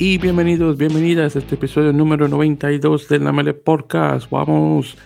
[0.00, 4.30] Y bienvenidos, bienvenidas a este episodio número 92 del Namele Podcast.
[4.30, 4.96] Vamos,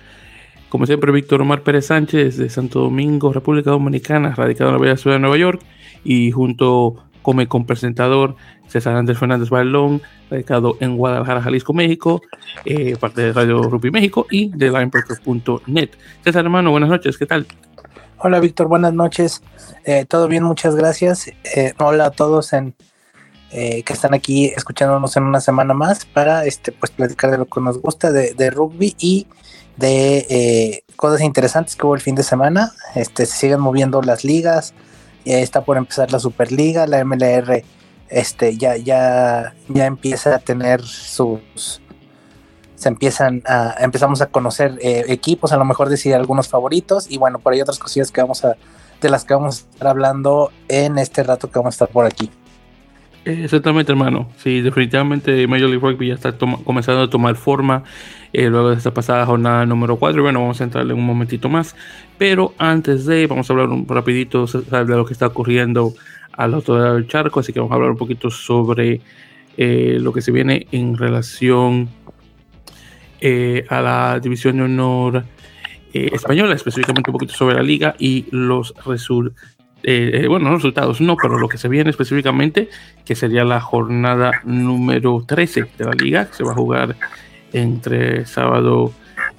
[0.68, 4.96] como siempre, Víctor Omar Pérez Sánchez de Santo Domingo, República Dominicana, radicado en la bella
[4.98, 5.62] ciudad de Nueva York.
[6.04, 8.36] Y junto con mi presentador
[8.66, 12.20] César Andrés Fernández Balón, radicado en Guadalajara, Jalisco, México,
[12.64, 15.90] eh, parte de Radio Rugby México y de Linebacker.net.
[16.22, 17.46] César, hermano, buenas noches, ¿qué tal?
[18.24, 19.42] Hola, Víctor, buenas noches.
[19.84, 21.26] Eh, Todo bien, muchas gracias.
[21.56, 22.72] Eh, hola a todos en
[23.50, 27.46] eh, que están aquí escuchándonos en una semana más para este pues platicar de lo
[27.46, 29.26] que nos gusta de, rugby y
[29.76, 32.70] de eh, cosas interesantes que hubo el fin de semana.
[32.94, 34.72] Este, se siguen moviendo las ligas,
[35.24, 37.64] está por empezar la Superliga, la MLR
[38.08, 41.81] este, ya, ya, ya empieza a tener sus
[42.82, 47.16] se empiezan a empezamos a conocer eh, equipos, a lo mejor decir algunos favoritos y
[47.16, 48.56] bueno, por ahí otras cosillas que vamos a
[49.00, 52.06] de las que vamos a estar hablando en este rato que vamos a estar por
[52.06, 52.30] aquí.
[53.24, 54.28] Exactamente, hermano.
[54.36, 57.84] Sí, definitivamente Major League Rugby ya está comenzando a tomar forma
[58.32, 60.20] eh, luego de esta pasada jornada número 4.
[60.20, 61.76] Y bueno, vamos a entrarle un momentito más.
[62.18, 65.94] Pero antes de, vamos a hablar un rapidito de lo que está ocurriendo
[66.32, 67.40] al otro lado del charco.
[67.40, 69.00] Así que vamos a hablar un poquito sobre
[69.56, 71.90] eh, lo que se viene en relación
[73.22, 75.24] eh, a la división de honor
[75.94, 79.36] española, específicamente un poquito sobre la liga y los resultados
[79.84, 82.68] eh, eh, bueno, los resultados no, pero lo que se viene específicamente,
[83.04, 86.96] que sería la jornada número 13 de la liga, que se va a jugar
[87.52, 88.92] entre sábado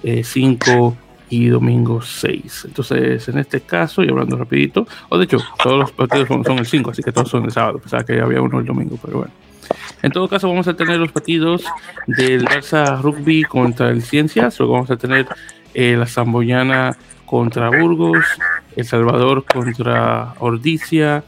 [0.03, 2.65] 5 eh, y domingo 6.
[2.65, 6.65] Entonces, en este caso, y hablando rapidito, o de hecho, todos los partidos son, el
[6.65, 9.33] 5, así que todos son el sábado, pensaba que había uno el domingo, pero bueno.
[10.03, 11.63] En todo caso, vamos a tener los partidos
[12.05, 15.25] del Barça Rugby contra el Ciencias, luego vamos a tener
[15.73, 16.95] la Zamboyana
[17.33, 18.23] contra Burgos,
[18.75, 21.23] El Salvador contra Ordicia,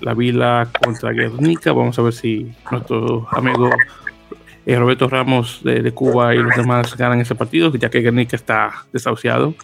[0.00, 1.72] La Vila contra Guernica.
[1.72, 3.68] Vamos a ver si nuestro amigo
[4.66, 8.84] eh, Roberto Ramos de, Cuba y los demás ganan ese partido, ya que Guernica está
[8.92, 9.54] desahuciado.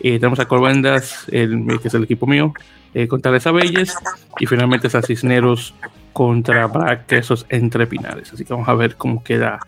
[0.00, 2.52] Eh, tenemos a Corbendas, que es el equipo mío,
[2.94, 3.94] eh, contra Les Abelles
[4.40, 5.74] y finalmente a Cisneros
[6.18, 8.32] contra Braquesos entre Pinares.
[8.32, 9.60] Así que vamos a ver cómo queda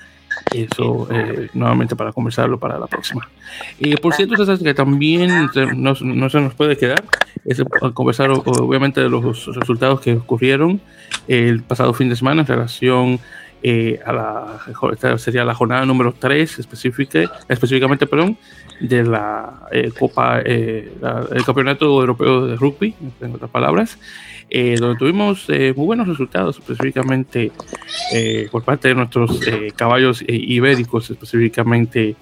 [0.53, 3.29] eso eh, nuevamente para conversarlo para la próxima.
[3.79, 7.05] y por cierto, que también no, no, se nos puede quedar
[7.45, 7.63] es
[7.95, 10.81] conversar obviamente de los resultados que ocurrieron
[11.29, 13.21] el pasado fin de semana en relación
[13.63, 18.37] eh, a la sería la jornada número 3 específica, específicamente perdón,
[18.81, 23.99] de la eh, Copa, el Campeonato Europeo de Rugby, en otras palabras.
[24.53, 27.53] Eh, donde tuvimos eh, muy buenos resultados, específicamente
[28.13, 29.39] eh, por parte de nuestros
[29.77, 32.17] caballos ibéricos, específicamente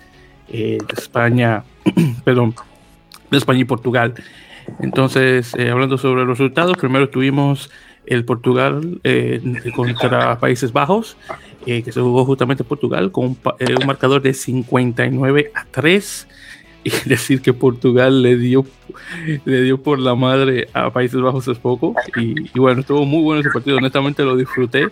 [0.51, 1.65] de España,
[2.25, 2.55] perdón,
[3.31, 4.15] de España y Portugal.
[4.81, 7.71] Entonces, hablando sobre los resultados, primero tuvimos
[8.05, 9.01] el Portugal
[9.75, 11.17] contra Países Bajos,
[11.65, 13.39] que se jugó justamente en Portugal con un,
[13.81, 16.29] un marcador de 59 a 3
[16.85, 18.65] y decir que Portugal le dio,
[19.45, 21.95] le dio por la madre a Países Bajos es poco.
[22.17, 24.89] Y, bueno, estuvo muy bueno ese partido, honestamente lo disfruté.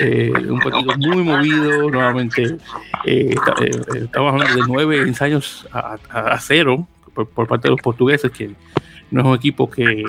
[0.00, 2.56] Eh, un partido muy movido, nuevamente
[3.04, 8.50] eh, eh, estamos hablando de nueve ensayos a, cero por, parte de los portugueses, que
[9.10, 10.04] no es un equipo que,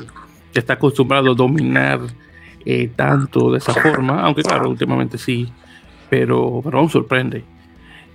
[0.54, 2.02] que está acostumbrado a dominar
[2.96, 5.52] tanto de esa forma, aunque claro, últimamente sí,
[6.10, 7.44] pero, pero aún sorprende.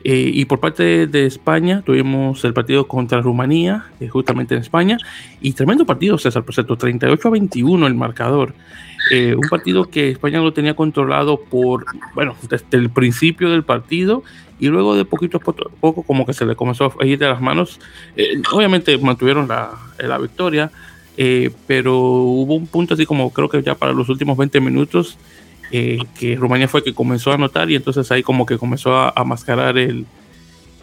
[0.06, 4.98] Eh, y por parte de España tuvimos el partido contra Rumanía, eh, justamente en España,
[5.40, 8.54] y tremendo partido, César, por cierto, 38 a 21 el marcador.
[9.10, 14.22] Eh, un partido que España lo tenía controlado por, bueno, desde el principio del partido
[14.60, 17.40] y luego de poquito a poco como que se le comenzó a ir de las
[17.40, 17.80] manos.
[18.52, 20.70] obviamente mantuvieron la, la victoria,
[21.66, 25.18] pero hubo un punto así como creo que ya para los últimos 20 minutos
[25.70, 29.24] eh, que Rumania fue que comenzó a anotar y entonces ahí como que comenzó a,
[29.24, 30.06] mascarar el,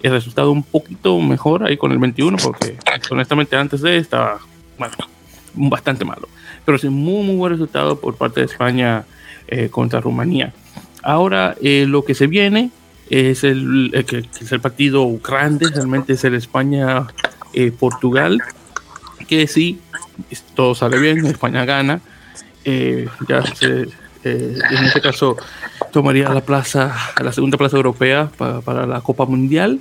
[0.02, 2.78] el, resultado un poquito mejor ahí con el 21 porque
[3.10, 4.40] honestamente antes de estaba
[4.78, 4.96] bueno,
[5.54, 6.28] bastante malo.
[6.66, 9.06] Pero sí, muy, muy buen resultado por parte de España
[9.48, 10.54] eh, contra Rumanía.
[11.04, 12.72] Ahora eh, lo que se viene
[13.10, 18.40] es el, que es el partido grande, realmente es el España-Portugal,
[19.28, 19.80] que sí,
[20.56, 22.00] todo sale bien, España gana.
[22.64, 23.88] ya se,
[24.24, 25.38] eh, en este caso
[25.92, 29.80] tomaría la plaza, la segunda plaza europea para, la Copa Mundial.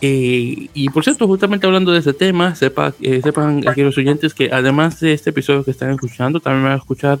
[0.00, 4.34] Eh, y por cierto, justamente hablando de este tema, sepa, eh, sepan aquí los oyentes
[4.34, 7.18] que además de este episodio que están escuchando, también van a escuchar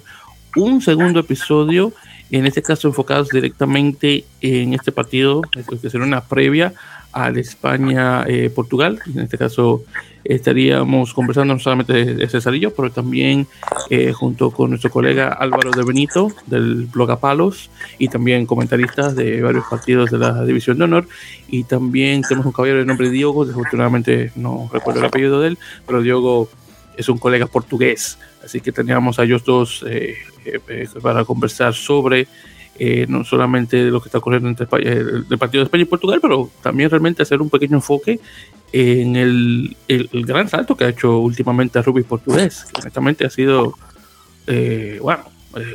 [0.56, 1.92] un segundo episodio,
[2.30, 6.74] en este caso enfocados directamente en este partido, que será una previa
[7.12, 9.00] al España-Portugal.
[9.06, 9.84] en este caso
[10.24, 13.46] estaríamos conversando no solamente de César y yo, pero también
[14.14, 19.64] junto con nuestro colega Álvaro de Benito del blog Apalos y también comentaristas de varios
[19.70, 21.08] partidos de la División de Honor.
[21.48, 25.58] Y también tenemos un caballero de nombre Diogo, desafortunadamente no recuerdo el apellido de él,
[25.86, 26.48] pero Diogo
[26.98, 32.26] es un colega portugués, así que teníamos a ellos dos eh, eh, para conversar sobre
[32.78, 36.18] eh, no solamente lo que está ocurriendo entre España, el, partido de España y Portugal,
[36.20, 38.20] pero también realmente hacer un pequeño enfoque
[38.72, 43.74] en el, el, gran salto que ha hecho últimamente a rugby portugués, honestamente ha sido,
[45.00, 45.24] bueno,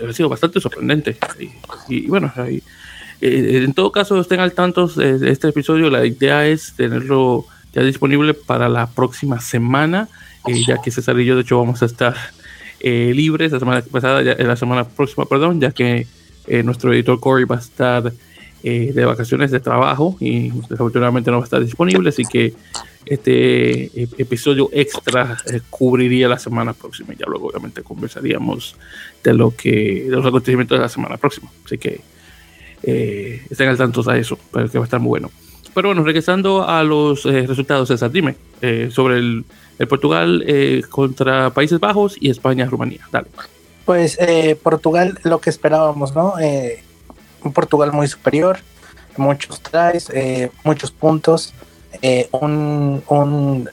[0.08, 1.18] ha sido bastante sorprendente.
[1.90, 2.32] Y, bueno,
[3.22, 8.34] en todo caso estén al tanto de este episodio, la idea es tenerlo ya disponible
[8.34, 10.08] para la próxima semana
[10.48, 12.16] eh, ya que César y yo de hecho vamos a estar
[12.80, 16.06] eh, libres la semana pasada, ya, la semana próxima, perdón, ya que
[16.48, 18.12] eh, nuestro editor Corey va a estar
[18.64, 22.54] de vacaciones de trabajo y desafortunadamente no va a estar disponible, así que
[23.06, 25.38] este episodio extra
[25.70, 28.78] cubriría la semana próxima ya luego obviamente conversaríamos
[29.22, 32.00] de lo que de los acontecimientos de la semana próxima, así que
[32.82, 35.30] estén al tanto a eso, que va a estar muy bueno.
[35.74, 38.38] Pero bueno, regresando a los resultados, César, dime
[38.92, 39.44] sobre el
[39.80, 43.08] el Portugal eh, contra Países Bajos y España-Rumanía.
[43.12, 43.28] Dale.
[43.86, 46.40] Pues eh, Portugal, lo que esperábamos, ¿no?
[46.40, 46.84] Eh,
[47.44, 48.60] un Portugal muy superior,
[49.18, 50.10] muchos tries,
[50.64, 51.54] muchos puntos,
[52.32, 53.70] un, un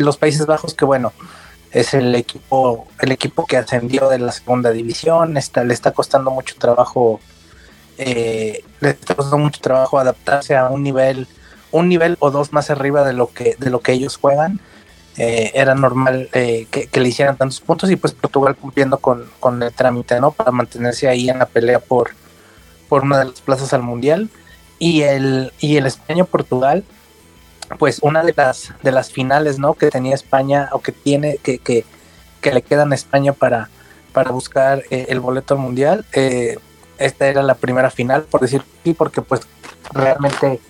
[0.00, 1.12] los Países Bajos que bueno,
[1.70, 6.32] es el equipo, el equipo que ascendió de la segunda división, está, le está costando
[6.32, 7.20] mucho trabajo,
[7.96, 11.28] le está costando mucho trabajo adaptarse a un nivel,
[11.70, 14.60] un nivel o dos más arriba de lo que, de lo que ellos juegan
[15.18, 19.28] eh, era normal eh, que, le hicieran tantos puntos y pues Portugal cumpliendo con,
[19.62, 20.30] el trámite, ¿no?
[20.30, 22.10] Para mantenerse ahí en la pelea por,
[22.88, 24.30] por una de las plazas al Mundial.
[24.78, 26.84] Y el, y el España-Portugal,
[27.80, 29.74] pues una de las, de las finales, ¿no?
[29.74, 31.84] Que tenía España o que tiene, que, que,
[32.40, 33.70] le quedan a España para,
[34.12, 36.06] para buscar eh, el boleto al Mundial.
[36.12, 39.40] esta era la primera final, por decir sí, porque pues
[39.92, 40.60] realmente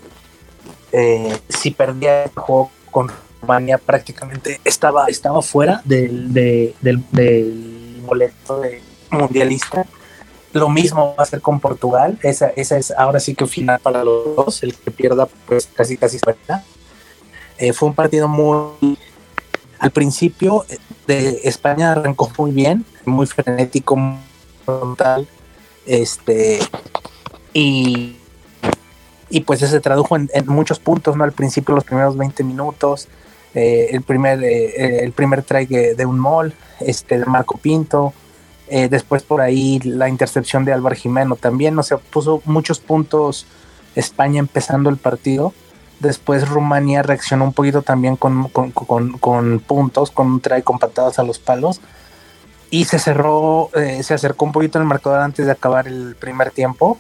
[1.50, 9.87] si perdía el juego con Rumania prácticamente estaba, estaba fuera del, del, boleto de mundialista.
[10.52, 12.19] Lo mismo va a ser con Portugal.
[12.23, 14.62] Esa, esa es ahora sí que final para los dos.
[14.62, 16.64] El que pierda, pues casi casi suelta.
[17.58, 18.99] Eh, fue un partido muy.
[19.79, 20.64] Al principio
[21.06, 24.19] de España arrancó muy bien, muy frenético, muy
[24.64, 25.29] frontal.
[25.87, 26.61] Este.
[27.52, 28.17] Y,
[29.31, 31.25] y pues se tradujo en, muchos puntos, ¿no?
[31.25, 33.08] Al principio, los primeros 20 minutos,
[33.59, 38.13] eh, el primer eh, el primer try de un mall este de Marco Pinto.
[38.69, 43.47] Eh, después por ahí la intercepción de Álvaro Jimeno también o sea puso muchos puntos
[43.97, 45.53] España empezando el partido.
[45.99, 48.49] Después Rumania reaccionó un poquito también con,
[49.67, 51.81] puntos con un try con patadas a los palos.
[52.71, 56.99] Y se cerró se acercó un poquito el marcador antes de acabar el primer tiempo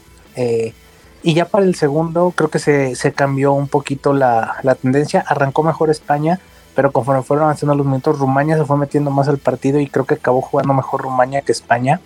[1.22, 5.24] y ya para el segundo creo que se, cambió un poquito la, tendencia.
[5.26, 6.38] Arrancó mejor España,
[6.74, 10.04] pero conforme fueron avanzando los minutos, Rumania se fue metiendo más al partido y creo
[10.04, 12.00] que acabó jugando mejor Rumania que España.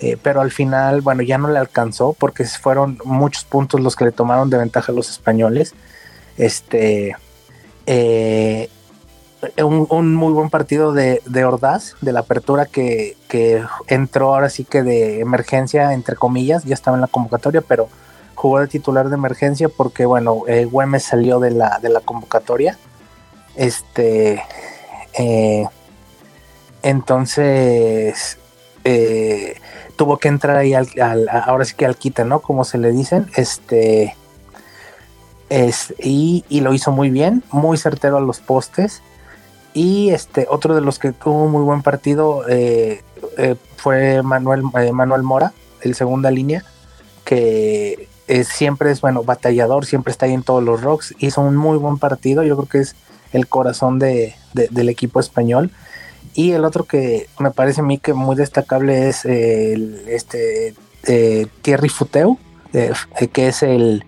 [0.00, 4.06] Eh, pero al final, bueno, ya no le alcanzó porque fueron muchos puntos los que
[4.06, 5.74] le tomaron de ventaja a los españoles.
[6.36, 7.16] Este.
[7.86, 8.68] Eh,
[9.58, 14.64] un, muy buen partido de, de Ordaz, de la apertura que, que entró ahora sí
[14.64, 17.88] que de emergencia, entre comillas, ya estaba en la convocatoria, pero
[18.42, 22.76] jugó de titular de emergencia porque, bueno, eh, Güemes salió de la, de la convocatoria.
[23.54, 24.42] Este.
[25.14, 25.64] Eh,
[26.82, 28.38] entonces.
[28.82, 29.54] Eh,
[29.94, 30.88] tuvo que entrar ahí al,
[31.30, 32.40] ahora sí que al quita, ¿no?
[32.40, 33.30] Como se le dicen.
[33.36, 34.16] Este.
[35.48, 39.02] Es, y, lo hizo muy bien, muy certero a los postes.
[39.72, 42.42] Y este, otro de los que tuvo muy buen partido
[43.76, 46.64] fue Manuel, Manuel Mora, el segunda línea,
[47.24, 48.08] que
[48.44, 51.14] siempre es, bueno, batallador, siempre está ahí en todos los rocks.
[51.18, 52.96] Hizo un muy buen partido, yo creo que es
[53.32, 55.70] el corazón de, del equipo español.
[56.34, 60.74] Y el otro que me parece a mí que muy destacable es el, este
[61.06, 62.38] eh, Thierry Futeu,
[62.72, 62.92] eh,
[63.32, 64.04] que es el...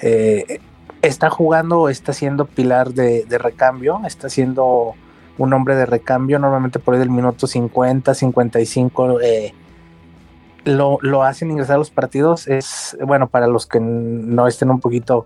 [0.00, 0.60] Eh,
[1.00, 4.94] está jugando, está siendo pilar de, de recambio, está siendo
[5.38, 9.54] un hombre de recambio, normalmente por ahí del minuto 50, 55 eh,
[10.64, 14.80] lo, lo, hacen ingresar a los partidos es, bueno, para los que no estén un
[14.80, 15.24] poquito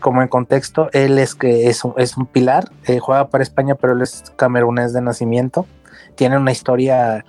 [0.00, 3.74] como en contexto, él es que es un, es un pilar, eh, juega para España,
[3.74, 5.66] pero él es camerunés de nacimiento,
[6.14, 7.24] tiene una historia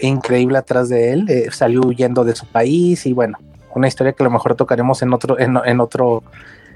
[0.00, 3.38] increíble atrás de él, eh, salió huyendo de su país y bueno,
[3.74, 6.22] una historia que a lo mejor tocaremos en otro, en, otro,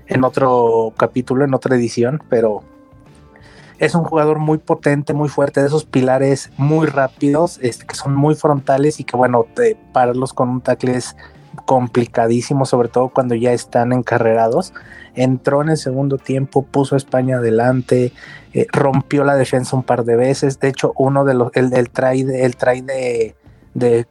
[0.06, 2.62] en otro capítulo, en otra edición, pero
[3.78, 8.14] es un jugador muy potente, muy fuerte, de esos pilares muy rápidos, este, que son
[8.14, 9.46] muy frontales y que bueno,
[9.92, 11.16] pararlos con un tackle es
[11.64, 14.72] complicadísimo, sobre todo cuando ya están encarrerados.
[15.14, 18.12] Entró en el segundo tiempo, puso a España adelante,
[18.52, 20.58] eh, rompió la defensa un par de veces.
[20.60, 23.36] De hecho, uno de los, el, el de, el try de,
[23.74, 24.06] de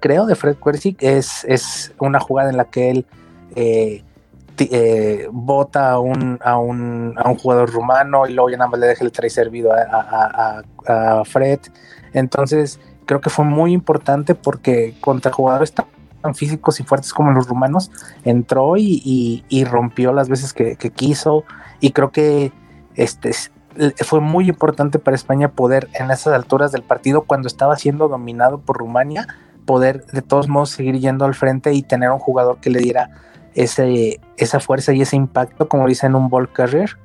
[0.00, 3.06] creo, de Fred Quercy, es, es una jugada en la que él
[3.56, 4.02] eh,
[4.70, 8.80] eh, bota a un, a, un, a un jugador rumano y luego ya nada más
[8.80, 11.60] le deja el try servido a, a, Fred.
[12.12, 15.86] Entonces, creo que fue muy importante porque contra jugadores tan,
[16.34, 17.90] físicos y fuertes como los rumanos,
[18.24, 21.44] entró y, y, rompió las veces que, que, quiso.
[21.80, 22.52] Y creo que
[22.94, 23.32] este
[24.04, 28.60] fue muy importante para España poder en esas alturas del partido, cuando estaba siendo dominado
[28.60, 29.26] por Rumania,
[29.64, 33.10] poder de todos modos seguir yendo al frente y tener un jugador que le diera
[33.54, 36.96] ese, esa fuerza y ese impacto, como dicen, un ball carrier.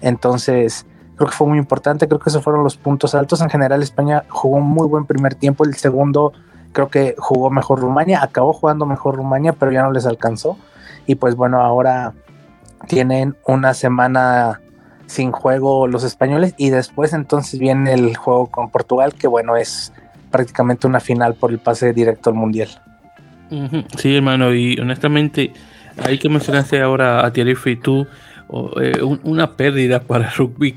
[0.00, 3.40] Entonces, creo que fue muy importante, creo que esos fueron los puntos altos.
[3.40, 6.32] En general, España jugó un muy buen primer tiempo, el segundo
[6.72, 10.56] creo que jugó mejor Rumania, acabó jugando mejor Rumania, pero ya no les alcanzó.
[11.06, 12.14] Y pues bueno, ahora
[12.88, 14.60] tienen una semana
[15.06, 19.92] sin juego los españoles y después entonces viene el juego con Portugal, que bueno, es
[20.30, 22.70] prácticamente una final por el pase directo al Mundial.
[23.98, 25.52] Sí, hermano, y honestamente
[25.98, 28.06] Ahí que mencionaste ahora a Thierry Fritou,
[28.80, 30.72] eh, una pérdida para el rugby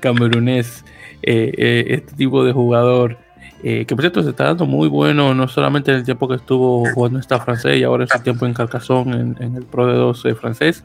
[0.00, 0.84] camerunés,
[1.22, 3.18] eh, eh, este tipo de jugador.
[3.62, 6.82] que por cierto se está dando muy bueno, no solamente en el tiempo que estuvo
[6.94, 10.34] jugando esta francés y ahora en su tiempo en Carcassonne en, el Pro de 12
[10.34, 10.82] francés.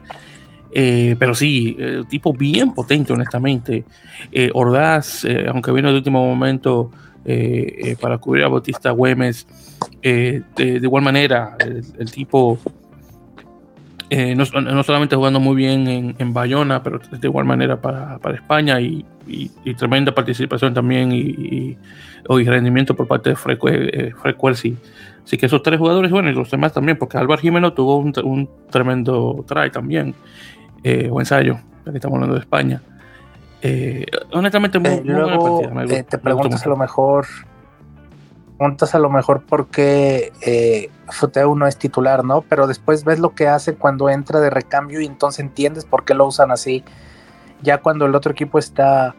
[0.74, 1.74] pero sí,
[2.10, 3.84] tipo bien potente, honestamente.
[4.52, 6.90] Ordaz, aunque vino de último momento
[7.98, 9.46] para cubrir a Bautista Güemes,
[10.02, 11.56] de, igual manera,
[11.98, 12.58] el tipo
[14.08, 19.04] eh, no, solamente jugando muy bien en, Bayona, pero de igual manera para, España y,
[19.76, 21.76] tremenda participación también y,
[22.28, 24.68] rendimiento por parte de Frecuency.
[24.68, 24.76] Eh,
[25.24, 28.48] Así que esos tres jugadores, bueno, y los demás también, porque Álvaro Jimeno tuvo un,
[28.70, 30.14] tremendo try también,
[30.84, 32.80] eh, o ensayo, ya que estamos hablando de España.
[34.32, 36.02] honestamente, muy, buena partida.
[36.04, 37.26] te preguntas a lo mejor
[38.56, 42.42] preguntas a lo mejor por qué eh, Futeu no es titular, ¿no?
[42.42, 46.14] Pero después ves lo que hace cuando entra de recambio y entonces entiendes por qué
[46.14, 46.84] lo usan así.
[47.62, 49.14] Ya cuando el otro equipo está,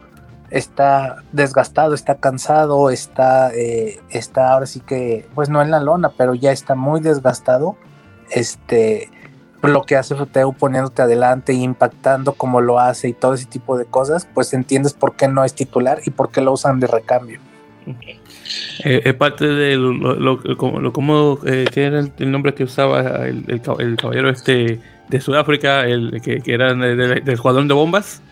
[0.50, 6.10] está desgastado, está cansado, está, eh, está ahora sí que, pues no en la lona,
[6.16, 7.76] pero ya está muy desgastado.
[8.30, 9.10] Este,
[9.62, 13.84] lo que hace Futeu poniéndote adelante impactando como lo hace y todo ese tipo de
[13.84, 17.40] cosas, pues entiendes por qué no es titular y por qué lo usan de recambio.
[18.84, 23.96] Eh, es parte de lo, lo, como, eh, era el, nombre que usaba el, el,
[23.96, 28.22] caballero este de Sudáfrica, el que, que era del, del de bombas.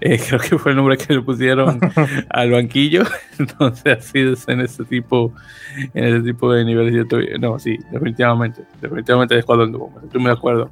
[0.00, 1.78] Eh, creo que fue el nombre que le pusieron
[2.30, 3.02] al banquillo.
[3.38, 5.32] Entonces, así es en ese tipo,
[5.94, 7.06] en ese tipo de niveles.
[7.38, 10.04] No, sí, definitivamente, definitivamente de escuadrón de bombas.
[10.04, 10.70] Estoy muy de acuerdo.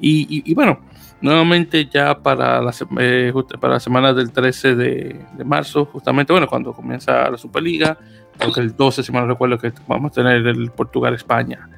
[0.00, 0.80] Y, y, bueno,
[1.20, 6.48] nuevamente ya para la, eh, para la semana del 13 de, de, marzo, justamente, bueno,
[6.48, 7.96] cuando comienza la Superliga,
[8.38, 11.68] porque el 12, si mal no recuerdo, que vamos a tener el Portugal-España.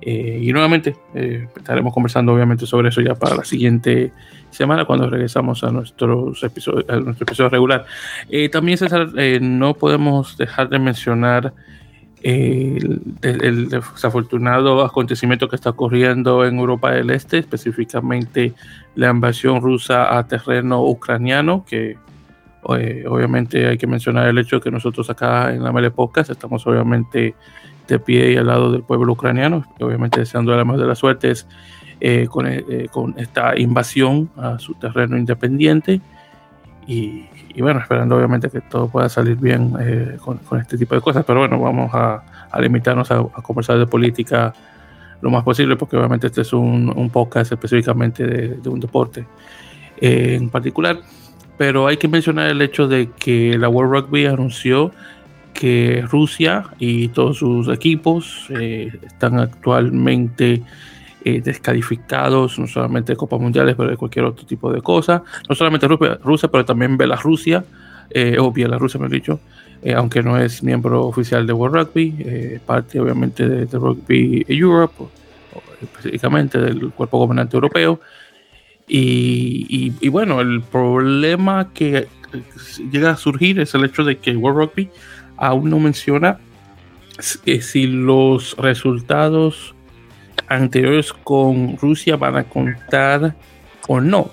[0.00, 4.12] Eh, y nuevamente eh, estaremos conversando obviamente sobre eso ya para la siguiente
[4.50, 7.86] semana cuando regresamos a, nuestros episodios, a nuestro episodio regular.
[8.28, 9.08] Eh, también César,
[9.40, 11.54] no podemos dejar de mencionar
[12.22, 18.52] el, el, desafortunado acontecimiento que está ocurriendo en Europa del Este, específicamente
[18.96, 21.96] la invasión rusa a terreno ucraniano, que
[22.74, 26.30] eh, obviamente hay que mencionar el hecho de que nosotros acá en la Mele Podcast
[26.30, 27.34] estamos obviamente
[27.86, 31.46] de pie y al lado del pueblo ucraniano, obviamente deseando la más de las suertes
[32.00, 36.00] eh, con, eh, con, esta invasión a su terreno independiente.
[36.88, 37.26] Y,
[37.58, 39.72] bueno, esperando obviamente que todo pueda salir bien
[40.18, 43.86] con, con, este tipo de cosas, pero bueno, vamos a, a limitarnos a, conversar de
[43.86, 44.52] política
[45.20, 49.26] lo más posible porque obviamente este es un, un podcast específicamente de un deporte.
[49.98, 50.98] En particular
[51.56, 54.92] pero hay que mencionar el hecho de que la World Rugby anunció
[55.54, 60.62] que Rusia y todos sus equipos eh, están actualmente
[61.28, 65.24] eh, descalificados, no solamente de Copas Mundiales, pero de cualquier otro tipo de cosa.
[65.48, 67.64] No solamente Rusia, pero también Bielorrusia,
[68.10, 69.40] eh, o Bielorrusia, me he dicho,
[69.82, 74.94] eh, aunque no es miembro oficial de World Rugby, parte obviamente de, de Rugby Europe,
[75.82, 77.98] específicamente del cuerpo gobernante europeo.
[78.88, 82.08] Y, bueno, el problema que
[82.90, 84.90] llega a surgir es el hecho de que World Rugby
[85.36, 86.38] aún no menciona
[87.18, 89.74] si los resultados
[90.48, 93.34] anteriores con Rusia van a contar
[93.88, 94.30] o no.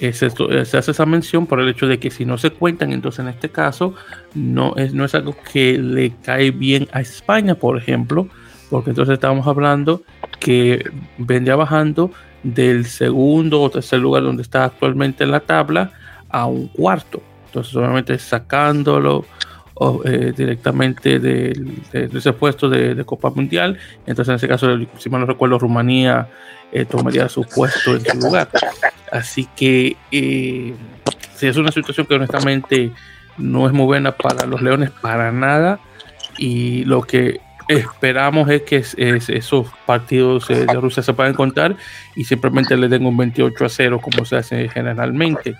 [0.00, 2.92] Es esto, se hace esa mención por el hecho de que si no se cuentan,
[2.92, 3.94] entonces en este caso
[4.32, 8.28] no es, no es algo que le cae bien a España, por ejemplo,
[8.70, 10.02] porque entonces estamos hablando
[10.38, 15.92] que vendría bajando del segundo o tercer lugar donde está actualmente en la tabla
[16.28, 17.22] a un cuarto.
[17.46, 19.24] Entonces, obviamente sacándolo
[20.04, 21.52] eh, directamente de,
[21.92, 23.78] ese puesto de, Copa Mundial.
[24.06, 26.28] Entonces, en ese caso, si mal no recuerdo, Rumanía
[26.72, 28.48] eh, tomaría su puesto en su lugar.
[29.12, 30.74] Así que eh,
[31.34, 32.92] si es una situación que honestamente
[33.38, 35.78] no es muy buena para los Leones, para nada.
[36.38, 38.84] Y lo que esperamos es que
[39.28, 41.76] esos partidos de Rusia se puedan contar
[42.16, 45.56] y simplemente le den un 28 a 0 como se hace generalmente.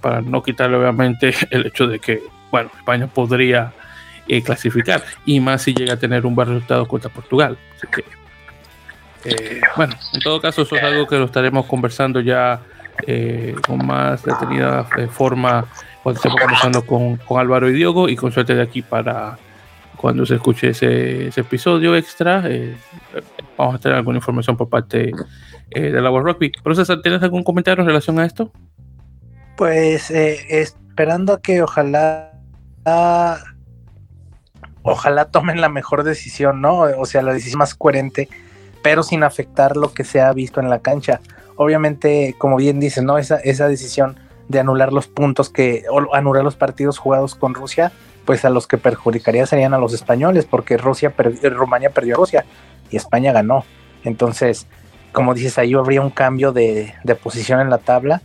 [0.00, 3.72] para no quitarle obviamente el hecho de que bueno, España podría
[4.28, 7.58] eh, clasificar y más si llega a tener un buen resultado contra Portugal.
[7.76, 8.04] Así que,
[9.24, 12.60] eh, bueno, en todo caso, eso es algo que lo estaremos conversando ya
[13.06, 15.66] eh, con más detenida forma
[16.02, 19.38] cuando estemos conversando con, con, Álvaro y Diogo y con suerte de aquí para
[20.00, 22.42] cuando se escuche ese, episodio extra.
[23.58, 25.12] vamos a tener alguna información por parte
[25.70, 26.52] de la World Rugby.
[27.02, 28.50] ¿tienes algún comentario en relación a esto?
[29.58, 32.32] Pues esperando a que ojalá
[34.82, 36.78] ojalá tomen la mejor decisión, ¿no?
[36.78, 38.30] O sea, la decisión más coherente,
[38.82, 41.20] pero sin afectar lo que se ha visto en la cancha.
[41.56, 43.18] Obviamente, como bien dice, ¿no?
[43.18, 47.92] Esa, esa decisión de anular los puntos que, o anular los partidos jugados con Rusia,
[48.30, 52.18] pues a los que perjudicaría serían a los españoles, porque Rusia perdió, Rumania perdió a
[52.18, 52.44] Rusia
[52.88, 53.64] y España ganó.
[54.04, 54.68] Entonces,
[55.10, 58.22] como dices, ahí habría un cambio de, de posición en la tabla.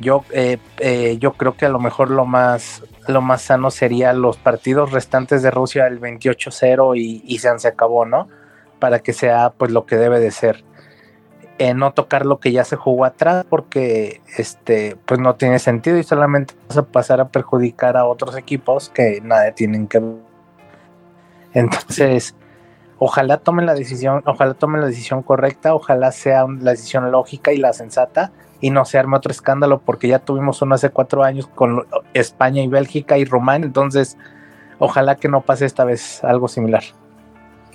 [0.00, 4.14] Yo, eh, eh, yo creo que a lo mejor lo más lo más sano sería
[4.14, 8.30] los partidos restantes de Rusia el 28-0 y, se, se acabó, ¿no?
[8.78, 10.64] Para que sea pues lo que debe de ser.
[11.58, 15.96] Eh, no tocar lo que ya se jugó atrás porque este pues no tiene sentido
[15.96, 20.02] y solamente vas a pasar a perjudicar a otros equipos que nada tienen que.
[21.54, 22.34] Entonces,
[22.98, 27.56] ojalá tomen la decisión, ojalá tomen la decisión correcta, ojalá sea la decisión lógica y
[27.56, 31.46] la sensata y no se arme otro escándalo porque ya tuvimos uno hace cuatro años
[31.46, 34.18] con España y Bélgica y Rumania, entonces
[34.78, 36.82] ojalá que no pase esta vez algo similar.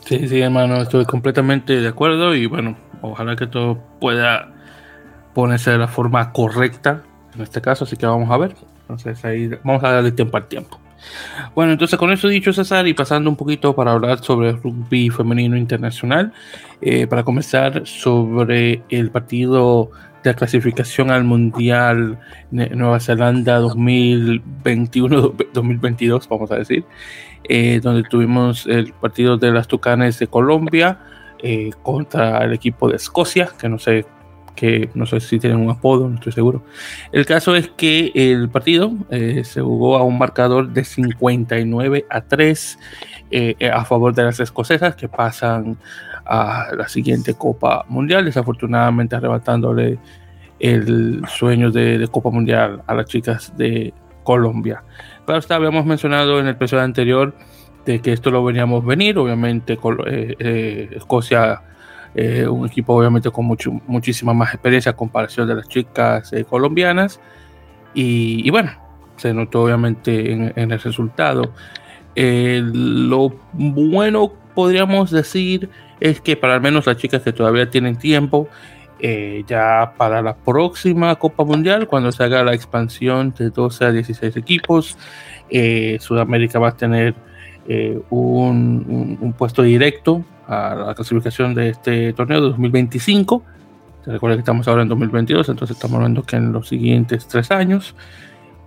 [0.05, 4.51] Sí, sí, hermano, estoy completamente de acuerdo y bueno, ojalá que todo pueda
[5.33, 7.03] ponerse de la forma correcta
[7.35, 8.55] en este caso, así que vamos a ver.
[8.81, 10.79] Entonces ahí vamos a darle tiempo al tiempo.
[11.55, 15.57] Bueno, entonces con eso dicho César y pasando un poquito para hablar sobre rugby femenino
[15.57, 16.31] internacional,
[16.81, 19.89] eh, para comenzar sobre el partido
[20.23, 22.19] de clasificación al Mundial
[22.51, 26.85] Nueva Zelanda 2021-2022, vamos a decir,
[27.45, 30.99] eh, donde tuvimos el partido de las Tucanes de Colombia
[31.43, 34.05] eh, contra el equipo de Escocia, que no sé
[34.55, 36.63] que no sé si tienen un apodo, no estoy seguro.
[37.11, 42.21] El caso es que el partido eh, se jugó a un marcador de 59 a
[42.21, 42.79] 3
[43.73, 45.77] a favor de las escocesas que pasan
[46.25, 49.97] a la siguiente Copa Mundial, desafortunadamente arrebatándole
[50.61, 54.83] el sueño de, Copa Mundial a las chicas de Colombia.
[55.25, 57.33] Claro está, habíamos mencionado en el episodio anterior
[57.85, 59.73] de que esto lo veníamos venir, obviamente
[60.07, 61.61] eh, eh, Escocia,
[62.13, 67.19] eh, un equipo obviamente con mucho, muchísima más experiencia a comparación de las chicas colombianas,
[67.93, 68.71] y, bueno,
[69.17, 71.53] se notó obviamente en, en el resultado.
[72.15, 78.49] lo bueno podríamos decir es que para al menos las chicas que todavía tienen tiempo,
[79.03, 83.91] eh, ya para la próxima Copa Mundial, cuando se haga la expansión de 12 a
[83.91, 84.95] 16 equipos,
[85.49, 87.15] eh, Sudamérica va a tener
[87.67, 93.43] eh, un, puesto directo a la clasificación de este torneo de 2025.
[94.03, 97.51] Se recuerda que estamos ahora en 2022, entonces estamos hablando que en los siguientes tres
[97.51, 97.95] años.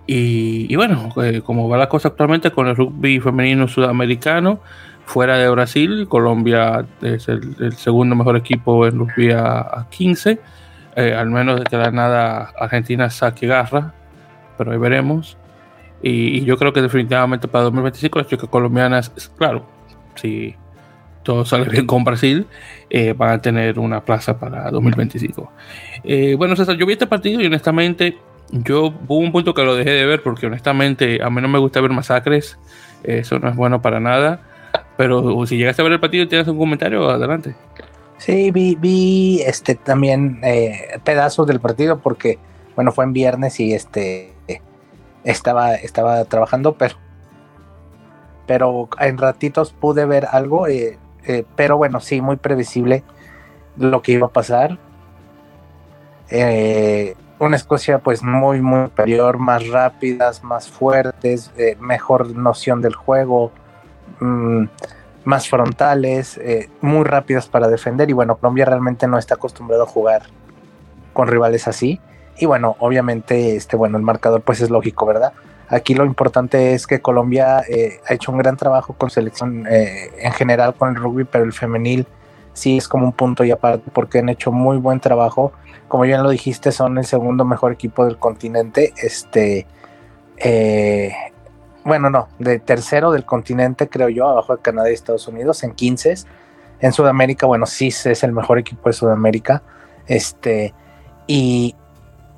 [0.07, 1.09] Y, bueno,
[1.43, 4.59] como va la cosa actualmente con el rugby femenino sudamericano,
[5.05, 10.39] Fuera de Brasil, Colombia es el, segundo mejor equipo en rugby a, 15.
[10.95, 13.93] Eh, al menos de que la nada Argentina saque garra,
[14.57, 15.37] pero ahí veremos.
[16.07, 19.65] Y, yo creo que definitivamente para 2025 las chicas colombianas, claro,
[20.13, 20.55] si
[21.23, 22.45] todo sale bien con Brasil,
[22.91, 25.51] eh, van a tener una plaza para 2025.
[26.03, 28.19] Eh, bueno, César, yo vi este partido y honestamente,
[28.51, 31.57] yo hubo un punto que lo dejé de ver porque honestamente a mí no me
[31.57, 32.59] gusta ver masacres,
[33.03, 34.41] eso no es bueno para nada.
[34.97, 37.55] Pero si llegaste a ver el partido y tienes un comentario, adelante.
[38.19, 42.37] Sí, vi, vi este también eh, pedazos del partido porque,
[42.75, 44.34] bueno, fue en viernes y este
[45.25, 46.95] estaba, estaba trabajando, pero,
[48.45, 53.03] pero en ratitos pude ver algo, eh, eh, pero bueno, sí, muy previsible
[53.75, 54.77] lo que iba a pasar.
[56.29, 63.51] Eh, una Escocia pues muy muy superior, más rápidas, más fuertes, mejor noción del juego,
[64.21, 64.65] mm,
[65.25, 66.39] más frontales,
[66.81, 70.23] muy rápidas para defender y bueno, Colombia realmente no está acostumbrado a jugar
[71.13, 71.99] con rivales así
[72.37, 75.33] y bueno, obviamente este bueno, el marcador pues es lógico, ¿verdad?
[75.67, 80.31] Aquí lo importante es que Colombia eh, ha hecho un gran trabajo con selección en
[80.33, 82.05] general con el rugby, pero el femenil
[82.53, 85.53] sí es como un punto y aparte porque han hecho muy buen trabajo
[85.87, 88.93] como bien lo dijiste, son el segundo mejor equipo del continente.
[88.97, 89.67] Este,
[90.37, 91.13] eh,
[91.83, 95.73] bueno, no, de tercero del continente, creo yo, abajo de Canadá y Estados Unidos, en
[95.73, 96.15] 15.
[96.79, 99.61] En Sudamérica, bueno, sí es el mejor equipo de Sudamérica.
[100.07, 100.73] Este,
[101.27, 101.75] y,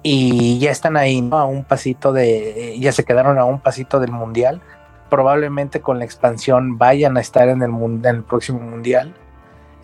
[0.03, 1.37] y ya están ahí, ¿no?
[1.37, 4.61] A un pasito de, ya se quedaron a un pasito del mundial.
[5.09, 9.13] Probablemente con la expansión vayan a estar en el, en el próximo mundial.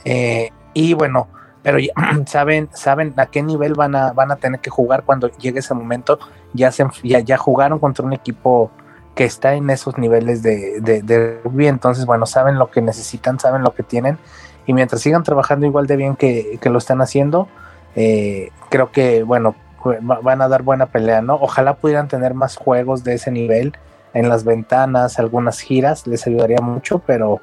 [0.06, 1.28] Eh, y bueno,
[1.62, 1.94] pero ya,
[2.26, 5.74] saben, saben a qué nivel van a, van a tener que jugar cuando llegue ese
[5.74, 6.20] momento.
[6.54, 8.72] Ya, se, ya, ya jugaron contra un equipo
[9.16, 13.62] que está en esos niveles de, de, rugby, entonces, bueno, saben lo que necesitan, saben
[13.62, 14.18] lo que tienen,
[14.66, 17.48] y mientras sigan trabajando igual de bien que, lo están haciendo,
[17.96, 19.56] eh, creo que, bueno,
[20.02, 21.36] van a dar buena pelea, ¿no?
[21.36, 23.74] Ojalá pudieran tener más juegos de ese nivel
[24.14, 27.42] en las ventanas, algunas giras, les ayudaría mucho, pero,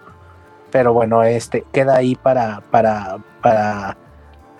[0.71, 3.97] pero bueno, este queda ahí para, para, para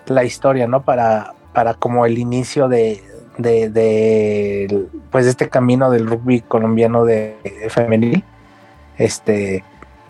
[0.05, 0.83] la historia, ¿no?
[0.83, 3.03] Para, para como el inicio de,
[3.37, 7.37] de, pues este camino del rugby colombiano de,
[7.69, 8.23] femenil.
[8.97, 9.63] Este,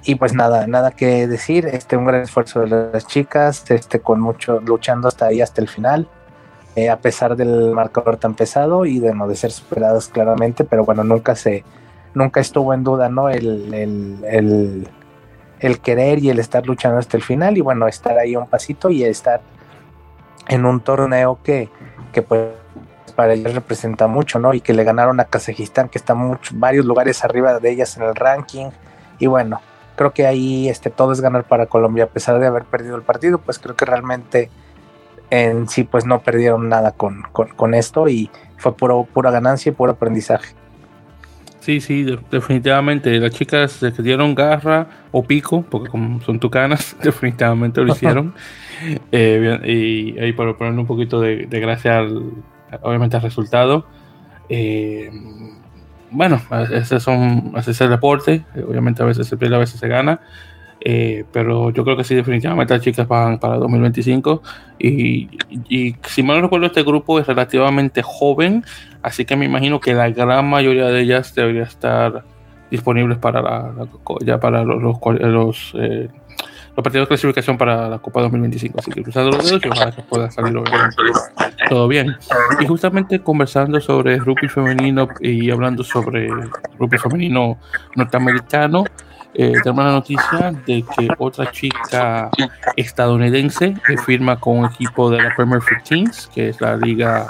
[0.04, 4.20] y pues nada, nada que decir, este, un gran esfuerzo de las chicas, este, con
[4.20, 6.08] mucho, luchando hasta ahí, hasta el final,
[6.76, 10.86] eh, a pesar del marcador tan pesado y de no de ser superadas claramente, pero
[10.86, 11.64] bueno, nunca se,
[12.14, 13.30] nunca estuvo en duda, ¿no?
[13.30, 14.88] El, el,
[15.60, 18.90] el querer y el estar luchando hasta el final y bueno, estar ahí un pasito
[18.90, 19.42] y estar
[20.48, 21.70] en un torneo que,
[22.12, 22.50] que pues
[23.16, 24.54] para ellas representa mucho, ¿no?
[24.54, 28.04] Y que le ganaron a Kazajistán, que está mucho, varios lugares arriba de ellas en
[28.04, 28.70] el ranking.
[29.20, 29.62] Y bueno,
[29.96, 33.04] creo que ahí este, todo es ganar para Colombia, a pesar de haber perdido el
[33.04, 34.50] partido, pues creo que realmente
[35.32, 39.74] en sí pues no perdieron nada con, con, esto y fue puro, pura ganancia y
[39.74, 40.54] puro aprendizaje.
[41.62, 43.18] Sí, sí, definitivamente.
[43.20, 48.34] Las chicas se dieron garra o pico, porque como son tucanas, definitivamente lo hicieron.
[49.12, 52.32] Eh, y ahí para ponerle un poquito de, gracia, al,
[52.82, 53.86] obviamente, al resultado.
[54.50, 55.12] Eh,
[56.10, 56.42] bueno,
[56.72, 58.44] ese, son, ese es el deporte.
[58.68, 60.22] Obviamente, a veces se pierde, a veces se gana.
[60.84, 64.42] Eh, pero yo creo que sí, definitivamente las chicas van para 2025.
[64.80, 65.30] Y,
[65.70, 68.66] y, si mal no recuerdo, este grupo es relativamente joven,
[69.04, 72.24] así que me imagino que la gran mayoría de ellas debería estar
[72.72, 73.74] disponibles para la,
[74.22, 76.10] ya para los, los, eh,
[76.76, 78.80] los partidos de clasificación para la Copa 2025.
[78.80, 80.58] Así que cruzando los dedos y ojalá que pueda salir
[81.70, 82.16] todo bien.
[82.60, 86.30] Y justamente conversando sobre rugby femenino y hablando sobre
[86.80, 87.58] rugby femenino
[87.96, 88.86] norteamericano,
[89.34, 92.30] eh, tenemos la noticia de que otra chica
[92.76, 97.28] estadounidense que firma con un equipo de la Premier 15, que es la liga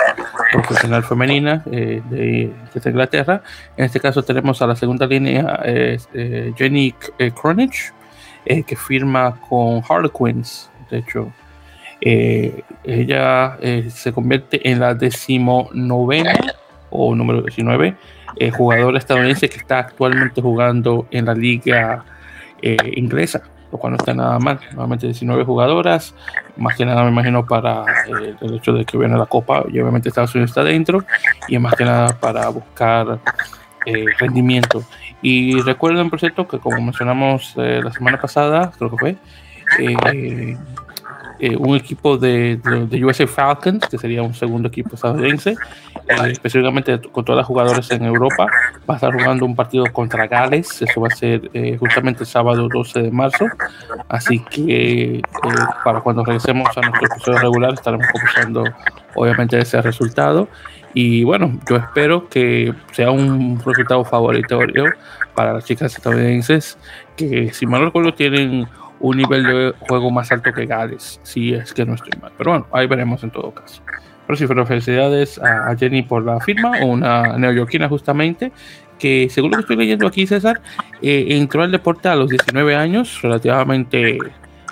[0.52, 2.52] profesional femenina eh, de,
[2.86, 3.44] Inglaterra.
[3.78, 6.94] En este caso tenemos a la segunda línea eh, Jenny
[7.40, 7.94] Cronich,
[8.46, 10.70] eh, que firma con Harlequins.
[10.90, 11.32] De hecho,
[12.02, 16.34] eh, ella eh, se convierte en la decimonovena
[16.90, 17.96] o número 19
[18.54, 22.06] jugador estadounidense que está actualmente jugando en la liga
[22.62, 23.41] inglesa,
[23.72, 24.60] lo cual no está nada mal.
[24.72, 26.15] Nuevamente 19 jugadoras,
[26.58, 30.10] más que nada me imagino para el hecho de que viene la Copa y obviamente
[30.10, 31.04] Estados Unidos está dentro
[31.48, 33.20] y más que nada para buscar
[34.20, 34.84] rendimiento.
[35.22, 39.17] Y recuerden, por cierto, que como mencionamos eh, la semana pasada, creo que fue,
[41.41, 45.56] eh, eh, un equipo de, de, USA Falcons, que sería un segundo equipo estadounidense,
[46.27, 48.47] específicamente con todas las jugadoras en Europa,
[48.89, 51.49] va a estar jugando un partido contra Gales, eso va a ser
[51.80, 53.45] justamente el sábado 12 de marzo,
[54.08, 55.21] así que
[55.84, 58.63] para cuando regresemos a nuestro episodio regular estaremos conversando
[59.15, 60.47] obviamente ese resultado
[60.93, 64.86] y bueno, yo espero que sea un resultado favoritorio
[65.36, 66.77] para las chicas estadounidenses,
[67.15, 68.67] que si mal recuerdo tienen
[69.02, 72.32] un nivel de juego más alto que Gales, si es que no estoy mal.
[72.38, 73.82] Pero bueno, ahí veremos en todo caso.
[74.28, 78.52] Pero sí, felicidades a Jenny por la firma, una neoyorquina justamente,
[78.98, 80.62] que según lo que estoy leyendo aquí, César,
[81.02, 84.20] eh, entró al deporte a los 19 años, relativamente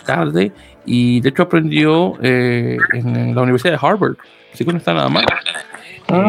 [0.05, 0.51] tarde,
[0.85, 4.15] y de hecho aprendió eh, en la Universidad de Harvard,
[4.53, 5.25] así que no está nada mal.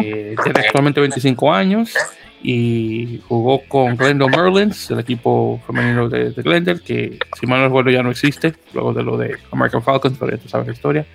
[0.03, 1.93] Eh, tiene actualmente 25 años
[2.43, 7.91] y jugó con Glendale Merlins, el equipo femenino de, Glendale, que si mal no recuerdo
[7.91, 11.05] ya no existe, luego de lo de American Falcons, pero ya tú sabes la historia.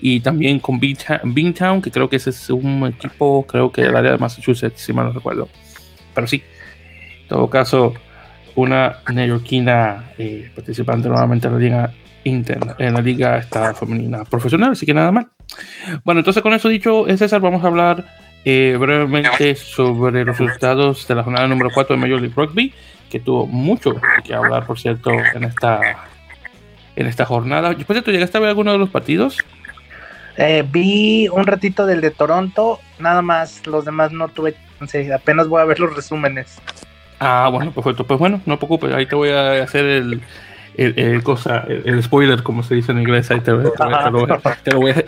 [0.00, 4.12] y también con Beantown, que creo que ese es un equipo, creo que del área
[4.12, 5.48] de Massachusetts, si mal no recuerdo.
[6.14, 6.42] Pero sí,
[7.22, 7.94] en todo caso,
[8.56, 14.72] una neoyorquina eh, participante nuevamente en la liga interna, en la liga esta femenina profesional,
[14.72, 15.28] así que nada mal.
[16.04, 21.14] Bueno, entonces con eso dicho, César, vamos a hablar eh, brevemente sobre los resultados de
[21.14, 22.74] la jornada número 4 de Major League Rugby,
[23.10, 25.80] que tuvo mucho que hablar, por cierto, en esta,
[26.96, 27.72] en esta jornada.
[27.72, 29.38] Por cierto, ¿llegaste a ver alguno de los partidos?
[30.36, 34.54] Eh, vi un ratito del de Toronto, nada más, los demás no tuve,
[35.14, 36.58] apenas voy a ver los resúmenes.
[37.20, 38.04] Ah, bueno, perfecto.
[38.04, 40.22] Pues bueno, no te preocupes, ahí te voy a hacer el,
[40.76, 43.52] el, cosa, el, spoiler, como se dice en inglés, ahí te,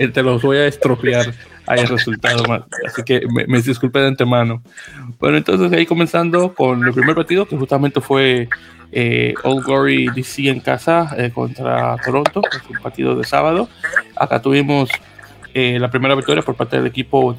[0.08, 1.26] te, los voy a estropear
[1.66, 2.66] ahí el resultado.
[2.86, 4.62] Así que me, me disculpe de antemano.
[5.18, 8.48] Bueno, entonces ahí comenzando con el primer partido, que justamente fue
[8.96, 13.68] eh, Old Glory DC en casa eh, contra Toronto, un partido de sábado.
[14.14, 14.88] Acá tuvimos
[15.52, 17.36] eh, la primera victoria por parte del equipo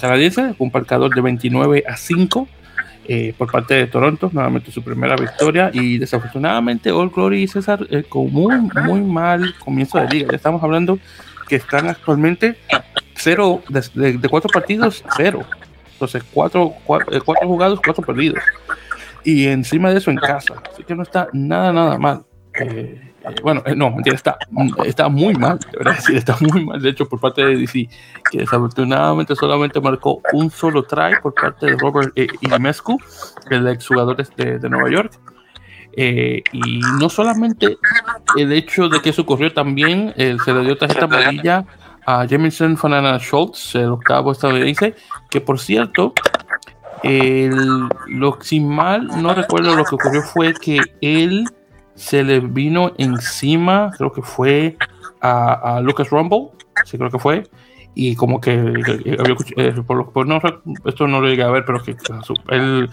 [0.00, 2.48] canadiense, un marcador de 29 a 5.
[3.10, 7.86] Eh, por parte de Toronto, nuevamente su primera victoria y desafortunadamente All Glory y César
[7.88, 10.36] eh, con muy, muy mal comienzo de liga.
[10.36, 10.98] Estamos hablando
[11.48, 12.58] que están actualmente
[13.14, 15.40] cero, de, cuatro partidos, cero.
[15.94, 16.74] Entonces, cuatro,
[17.10, 18.42] eh, cuatro, jugados, cuatro perdidos.
[19.24, 20.62] Y encima de eso en casa.
[20.70, 22.26] Así que no está nada, nada mal.
[23.42, 24.38] Bueno, no, mentira, está,
[24.84, 27.88] está muy mal, de decir, está muy mal, de hecho, por parte de DC,
[28.30, 32.28] que desafortunadamente solamente marcó un solo try por parte de Robert eh,
[33.50, 35.18] el exjugador de, de Nueva York.
[36.00, 37.76] Eh, y no solamente
[38.36, 41.64] el hecho de que eso ocurrió, también eh, se le dio tarjeta amarilla
[42.06, 44.94] a Jamison Fanana Schultz, el octavo estadounidense,
[45.28, 46.12] que por cierto,
[47.02, 51.48] el, lo sin mal no recuerdo lo que ocurrió fue que él
[51.98, 54.76] se le vino encima, creo que fue
[55.20, 56.50] a, a Lucas Rumble,
[56.84, 57.42] sí creo que fue,
[57.94, 60.40] y como que había, eh, por, no,
[60.84, 61.96] esto no lo llegué a ver, pero que
[62.50, 62.88] él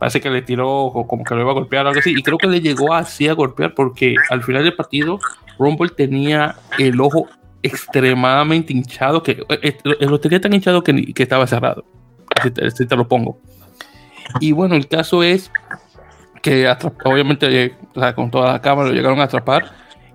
[0.00, 2.36] parece que le tiró como que lo iba a golpear o algo así, y creo
[2.36, 5.20] que le llegó así a golpear porque al final del partido
[5.56, 7.28] Rumble tenía el ojo
[7.62, 11.84] extremadamente hinchado, que eh, eh, lo tenía tan hinchado que, que estaba cerrado,
[12.34, 13.38] así te, te, lo pongo.
[14.40, 15.52] Y bueno, el caso es
[16.42, 16.68] que
[17.04, 17.76] obviamente
[18.14, 19.72] con toda la cámara lo llegaron a atrapar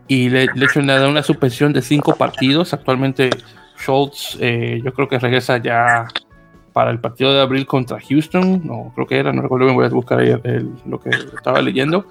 [0.08, 2.74] y le, le hecho una suspensión de cinco partidos.
[2.74, 3.30] Actualmente
[3.78, 6.08] Schultz, eh, yo creo que regresa ya
[6.72, 9.86] para el partido de abril contra Houston, no creo que era, no recuerdo bien, voy
[9.86, 10.36] a buscar ahí
[10.86, 12.08] lo que estaba leyendo,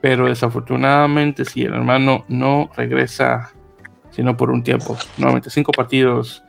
[0.00, 3.52] pero desafortunadamente si el hermano no regresa,
[4.10, 6.42] sino por un tiempo, nuevamente cinco partidos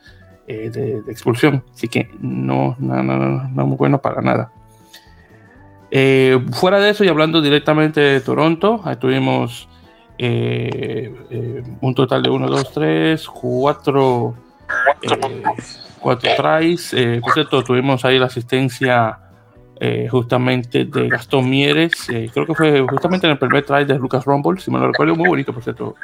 [0.46, 4.50] eh, de, expulsión, así que no, no, no, no, muy bueno para nada.
[5.94, 9.68] Eh, fuera de eso y hablando directamente de Toronto, tuvimos
[10.18, 14.34] un total de 1, 2, 3, 4
[15.02, 15.42] eh,
[16.00, 16.94] cuatro tries.
[16.94, 19.18] Eh, por cierto, tuvimos ahí la asistencia
[19.80, 22.06] eh, justamente de Gastón Mieres.
[22.06, 25.14] creo que fue justamente en el primer try de Lucas Rumble, si me lo recuerdo,
[25.14, 25.94] muy bonito, por cierto,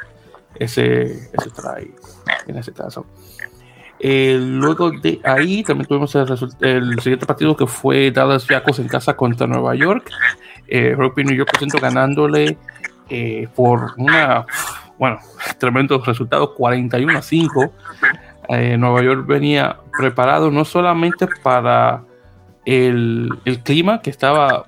[0.55, 1.93] ese, ese try
[2.47, 3.05] en ese caso.
[4.01, 6.27] Luego de ahí también tuvimos el,
[6.61, 10.09] el, siguiente partido que fue Dallas Jackals en casa contra Nueva York.
[10.71, 12.57] Rugby New York, por cierto, ganándole
[13.55, 14.45] por una,
[14.99, 15.19] bueno,
[15.57, 17.73] tremendo resultado, 41 a 5
[18.49, 22.01] eh, Nueva York venía preparado no solamente para
[22.65, 23.29] el,
[23.63, 24.63] clima que estaba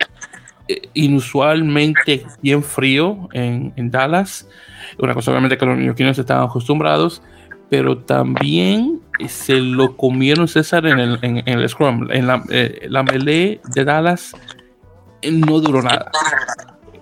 [0.67, 4.47] eh, inusualmente bien frío en, Dallas,
[4.99, 7.23] una cosa obviamente que los neoyorquinos estaban acostumbrados,
[7.71, 12.11] pero también se lo comieron César en el, en, el Scrum.
[12.11, 14.33] En la, eh, la melee de Dallas
[15.31, 16.11] no duró nada.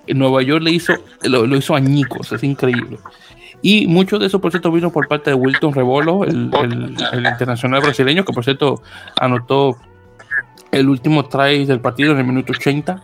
[0.05, 2.99] En Nueva York le hizo, lo, lo hizo añicos, es increíble.
[3.63, 6.51] Y mucho de eso, por cierto, vino por parte de Wilton Rebolo, el,
[7.15, 8.84] internacional brasileño, que por cierto
[9.19, 9.75] anotó
[10.69, 13.03] el último try del partido en el minuto 80.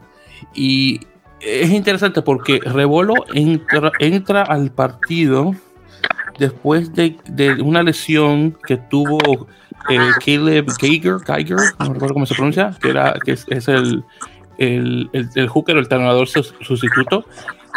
[0.53, 0.99] Y
[1.41, 5.55] es interesante porque Rebolo entra, entra al partido
[6.37, 7.17] después de,
[7.63, 9.17] una lesión que tuvo
[9.89, 14.03] eh, Caleb Geiger, Geiger, no recuerdo cómo se pronuncia, que, era, que es, el,
[14.57, 17.25] el, el, el hooker, el entrenador sustituto,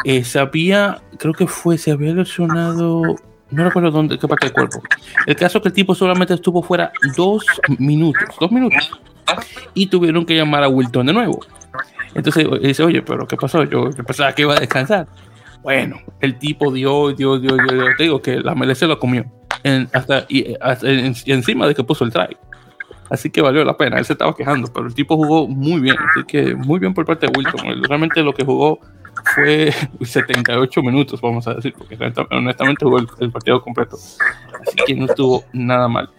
[0.04, 3.02] eh, se había, creo que fue, se había lesionado,
[3.50, 4.82] no recuerdo dónde, qué parte del cuerpo.
[5.26, 7.44] El caso es que el tipo solamente estuvo fuera dos
[7.78, 8.90] minutos, dos minutos,
[9.74, 11.40] y tuvieron que llamar a Wilton de nuevo.
[12.14, 13.64] Entonces dice, oye, pero ¿qué pasó?
[13.64, 15.06] Yo, pensaba que iba a descansar.
[15.62, 19.24] Bueno, el tipo dio, dio, dio, dio, te digo que la MLC lo comió.
[19.92, 20.54] hasta, y,
[21.26, 22.36] encima de que puso el try.
[23.10, 23.98] Así que valió la pena.
[23.98, 25.96] Él se estaba quejando, pero el tipo jugó muy bien.
[26.10, 27.82] Así que muy bien por parte de Wilton.
[27.84, 28.80] Realmente lo que jugó
[29.34, 31.96] fue 78 minutos, vamos a decir, porque
[32.30, 33.96] honestamente jugó el, partido completo.
[33.96, 36.10] Así que no estuvo nada mal.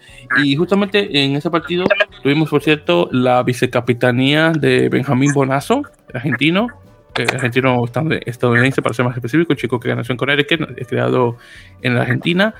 [0.43, 1.86] Y justamente en ese partido
[2.21, 7.84] tuvimos, por cierto, la vicecapitanía de Benjamín Bonazo, argentino, eh, argentino
[8.26, 11.38] estadounidense para ser más específico, chico que nació en Connecticut, creado
[11.82, 12.54] en la Argentina.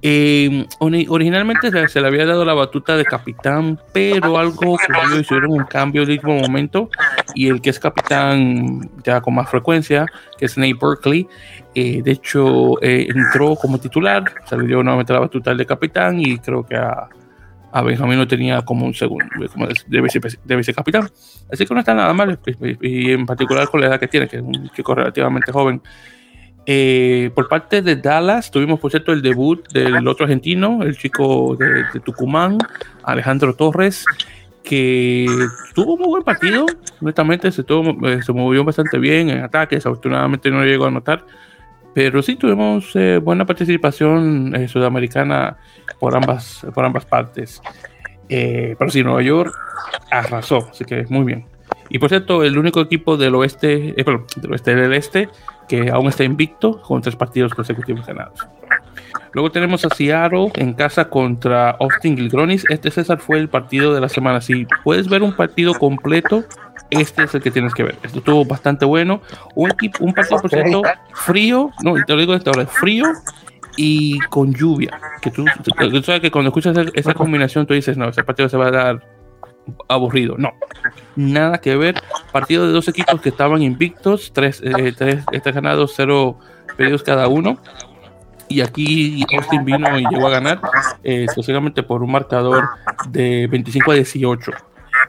[0.00, 5.64] Eh, originalmente se, le había dado la batuta de capitán, pero algo ocurrió, hicieron un
[5.64, 6.88] cambio de último momento
[7.34, 10.06] y el que es capitán ya con más frecuencia,
[10.38, 11.26] que es Nate Berkeley,
[11.74, 16.20] eh, de hecho eh, entró como titular, se le dio nuevamente la batuta de capitán
[16.20, 17.08] y creo que a,
[17.72, 21.08] a Benjamín lo tenía como un segundo, como de, de, vicecapitán.
[21.52, 22.38] Así que no está nada mal,
[22.80, 25.82] y en particular con la edad que tiene, que es un chico relativamente joven.
[26.70, 31.56] Eh, por parte de Dallas tuvimos, por cierto, el debut del otro argentino, el chico
[31.56, 32.58] de, Tucumán,
[33.02, 34.04] Alejandro Torres,
[34.62, 35.26] que
[35.74, 36.66] tuvo muy buen partido.
[37.00, 39.86] Honestamente, se, eh, se movió bastante bien en ataques.
[39.86, 41.24] Afortunadamente no llegó a anotar.
[41.94, 45.56] Pero sí tuvimos eh, buena participación sudamericana
[45.98, 47.60] por ambas, por ambas partes.
[48.28, 49.52] pero sí, Nueva York
[50.10, 51.46] arrasó, así que muy bien.
[51.90, 55.28] Y por cierto, el único equipo del oeste, perdón, del oeste del este
[55.68, 58.46] que aún está invicto con tres partidos consecutivos ganados.
[59.32, 62.64] Luego tenemos a Seattle en casa contra Austin Gilgronis.
[62.70, 64.40] Este César fue el partido de la semana.
[64.40, 66.44] Si puedes ver un partido completo,
[66.90, 67.96] este es el que tienes que ver.
[68.02, 69.20] Esto estuvo bastante bueno.
[69.54, 71.70] Un, equipo, un partido, por cierto, frío.
[71.82, 73.06] No, te lo digo de esta hora, frío
[73.76, 75.00] y con lluvia.
[75.22, 78.56] Que tú, tú sabes que cuando escuchas esa combinación, tú dices, no, ese partido se
[78.56, 79.18] va a dar
[79.88, 80.36] aburrido.
[80.38, 80.52] No,
[81.16, 82.02] nada que ver.
[82.32, 85.24] Partido de dos equipos que estaban invictos, tres, eh, tres,
[85.54, 86.38] ganados, cero
[86.76, 87.58] perdidos cada uno.
[88.48, 90.60] Y aquí Austin vino y llegó a ganar,
[91.04, 91.26] eh,
[91.86, 92.70] por un marcador
[93.10, 94.52] de 25 a 18.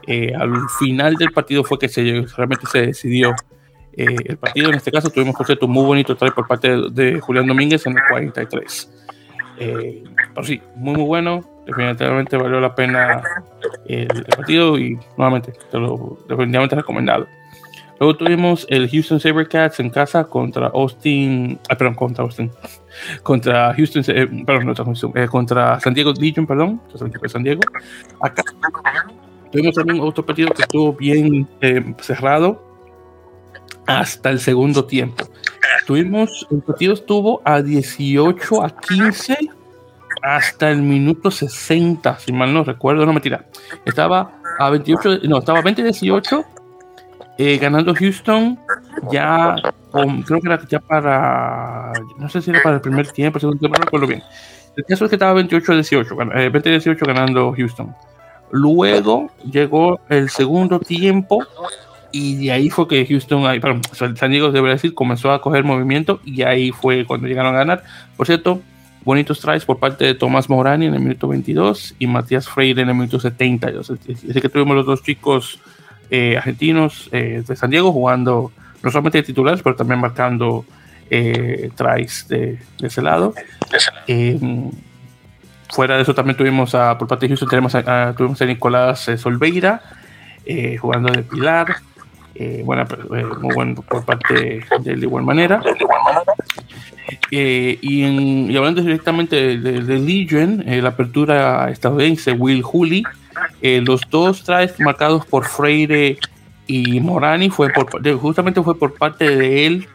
[0.06, 3.34] Eh, al final del partido fue que se, realmente se decidió
[3.92, 4.70] el partido.
[4.70, 7.98] En este caso tuvimos, un muy bonito try por parte de, de Julián Domínguez en
[7.98, 8.90] el 43.
[9.58, 13.22] pero sí, muy, muy bueno definitivamente valió la pena
[13.86, 17.26] el, partido y nuevamente te lo definitivamente recomendado.
[17.98, 22.50] Luego tuvimos el Houston Sabercats en casa contra Austin, ah, perdón, contra Austin,
[23.22, 26.80] contra Houston, eh, perdón, no, eh, contra San Diego Legion, perdón,
[27.26, 27.60] San Diego.
[28.20, 28.42] Acá
[29.50, 32.62] tuvimos también otro partido que estuvo bien eh, cerrado
[33.86, 35.24] hasta el segundo tiempo.
[35.86, 39.36] Tuvimos, el partido estuvo a 18 a 15
[40.22, 43.46] hasta el minuto 60, si mal no recuerdo, no mentira.
[43.84, 46.44] Estaba a 28, no, estaba 20-18,
[47.38, 48.58] eh, ganando Houston,
[49.10, 49.56] ya,
[50.26, 53.78] creo que era ya para, no sé si era para el primer tiempo, segundo tiempo,
[53.78, 54.22] no recuerdo bien.
[54.76, 57.94] El caso es que estaba 28-18, eh, 20-18 ganando Houston.
[58.52, 61.44] Luego llegó el segundo tiempo
[62.12, 66.20] y de ahí fue que Houston, perdón, San Diego, debería decir, comenzó a coger movimiento
[66.24, 67.84] y ahí fue cuando llegaron a ganar.
[68.16, 68.60] Por cierto,
[69.04, 72.88] bonitos tries por parte de Tomás Morani en el minuto 22 y Matías Freire en
[72.88, 73.90] el minuto 72.
[73.90, 75.60] Así que tuvimos los dos chicos
[76.10, 78.50] eh, argentinos eh, de San Diego jugando
[78.82, 80.64] no solamente de titulares, pero también marcando
[81.10, 83.34] eh, tries de, ese lado.
[85.70, 89.10] Fuera de eso también tuvimos a, por parte de Houston tenemos a, tuvimos a Nicolás
[89.16, 89.82] Solveira
[90.80, 91.76] jugando de pilar.
[92.64, 92.86] buena,
[93.40, 95.62] muy bueno por parte de, igual manera.
[97.30, 103.04] Eh, y, hablando directamente de, Legion, eh, la apertura estadounidense, Will Hooley,
[103.62, 106.18] eh, los dos traes marcados por Freire
[106.66, 109.88] y Morani fue por, justamente fue por parte de él,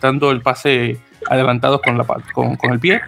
[0.00, 3.00] dando el pase adelantado con, la, con, con el pie.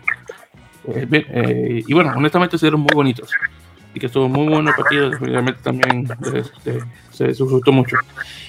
[0.86, 3.30] Y bueno, honestamente se dieron muy bonitos.
[3.94, 6.08] Y que estuvo muy bueno el partido, definitivamente también
[7.10, 7.96] se disfrutó mucho.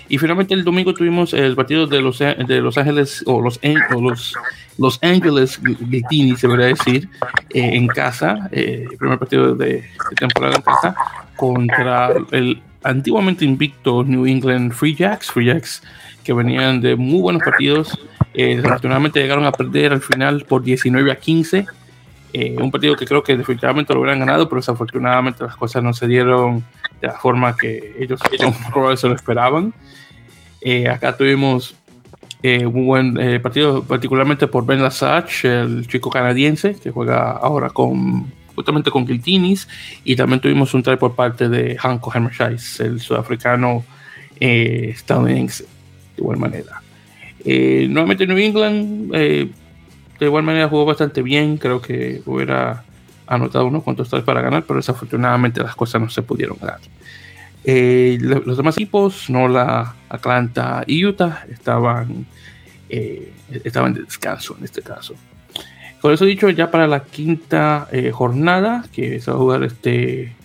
[0.08, 3.60] Y finalmente el domingo tuvimos el partido de Los, de los Ángeles, o los,
[3.94, 4.36] o los
[4.78, 7.10] los Ángeles Gritini, se debería decir,
[7.54, 9.84] eh, en casa, eh, el primer partido de,
[10.16, 10.96] temporada en casa,
[11.36, 15.84] contra el antiguamente invicto New England Free Jacks, Free Jacks
[16.24, 17.98] que venían de muy buenos partidos.
[18.34, 18.62] Eh,
[19.14, 21.66] llegaron a perder al final por 19 a 15.
[22.34, 26.08] Un partido que creo que definitivamente lo hubieran ganado, pero desafortunadamente las cosas no se
[26.08, 26.64] dieron
[27.00, 28.20] de la forma que ellos
[28.72, 29.74] probablemente se lo esperaban.
[30.90, 31.76] acá tuvimos
[32.46, 37.70] eh, un buen eh, partido, particularmente por Ben Lasage, el chico canadiense que juega ahora
[37.70, 39.66] con justamente con Kiltinis.
[40.04, 43.86] Y también tuvimos un try por parte de Hanko Hammershais, el sudafricano
[44.42, 46.82] eh, estadounidense, de igual manera.
[47.46, 49.14] nuevamente New England,
[50.20, 51.58] de igual manera jugó bastante bien.
[51.58, 52.84] Creo que hubiera
[53.28, 56.80] anotado unos cuantos tries para ganar, pero desafortunadamente las cosas no se pudieron ganar.
[57.66, 62.26] los demás equipos, no la Atlanta y Utah, estaban
[62.96, 63.34] eh,
[63.64, 65.16] estaban de descanso en este caso.
[66.00, 70.36] Con eso dicho, ya para la quinta eh, jornada, que se va a jugar este,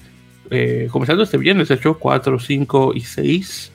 [0.50, 3.72] eh, comenzando este viernes, hecho 4, 5 y 6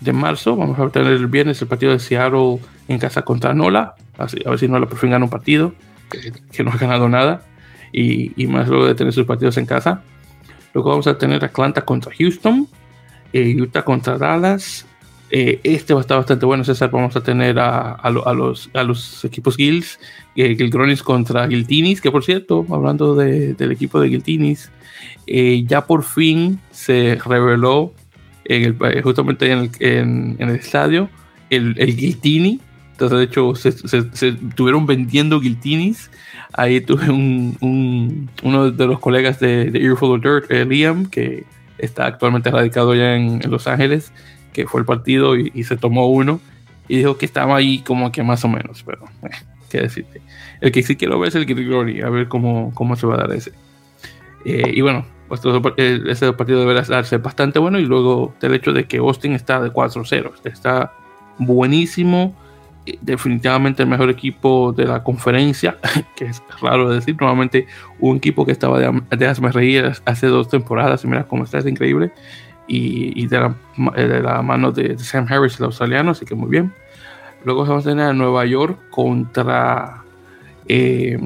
[0.00, 3.94] de marzo, vamos a tener el viernes el partido de Seattle en casa contra Nola,
[4.18, 5.74] Así, a ver si Nola por fin gana un partido,
[6.52, 7.42] que, no ha ganado nada,
[7.92, 10.02] y, más luego de tener sus partidos en casa.
[10.72, 12.68] Luego vamos a tener Atlanta contra Houston,
[13.32, 14.86] Utah contra Dallas,
[15.30, 16.90] eh, este va a estar bastante bueno, César.
[16.90, 19.98] Vamos a tener a, los, a los, equipos Guilds,
[20.36, 24.70] eh, Gilgronis contra Guiltinis, que por cierto, hablando de, del equipo de Guiltinis,
[25.26, 27.92] eh, ya por fin se reveló
[28.48, 31.08] en el, eh, justamente en el, en, en el estadio
[31.50, 32.60] el, el, Guiltini.
[32.92, 36.10] Entonces, de hecho, se, se, se estuvieron vendiendo Guiltinis.
[36.52, 41.44] Ahí tuve un, un, uno de los colegas de, de Earful of Dirt, Liam, que
[41.78, 44.12] está actualmente radicado ya en, en Los Ángeles
[44.56, 46.40] que fue el partido y, y, se tomó uno
[46.88, 49.28] y dijo que estaba ahí como que más o menos, pero eh,
[49.68, 50.22] qué decirte.
[50.62, 53.18] El que sí quiero ver es el Glory, a ver cómo, cómo se va a
[53.18, 53.52] dar ese.
[54.46, 58.98] Eh, y bueno, ese partido deberá darse bastante bueno y luego del hecho de que
[58.98, 60.92] Austin está de 4-0, está
[61.38, 62.34] buenísimo,
[63.00, 65.76] definitivamente el mejor equipo de la conferencia,
[66.16, 67.66] que es raro decir, normalmente
[67.98, 72.12] un equipo que estaba de, reír hace dos temporadas y mira cómo está, es increíble
[72.68, 73.54] y, y de, la,
[73.96, 76.72] eh, de, la, mano de Sam Harris, el australiano, así que muy bien.
[77.44, 80.02] Luego vamos a tener a Nueva York contra,
[80.66, 81.18] eh,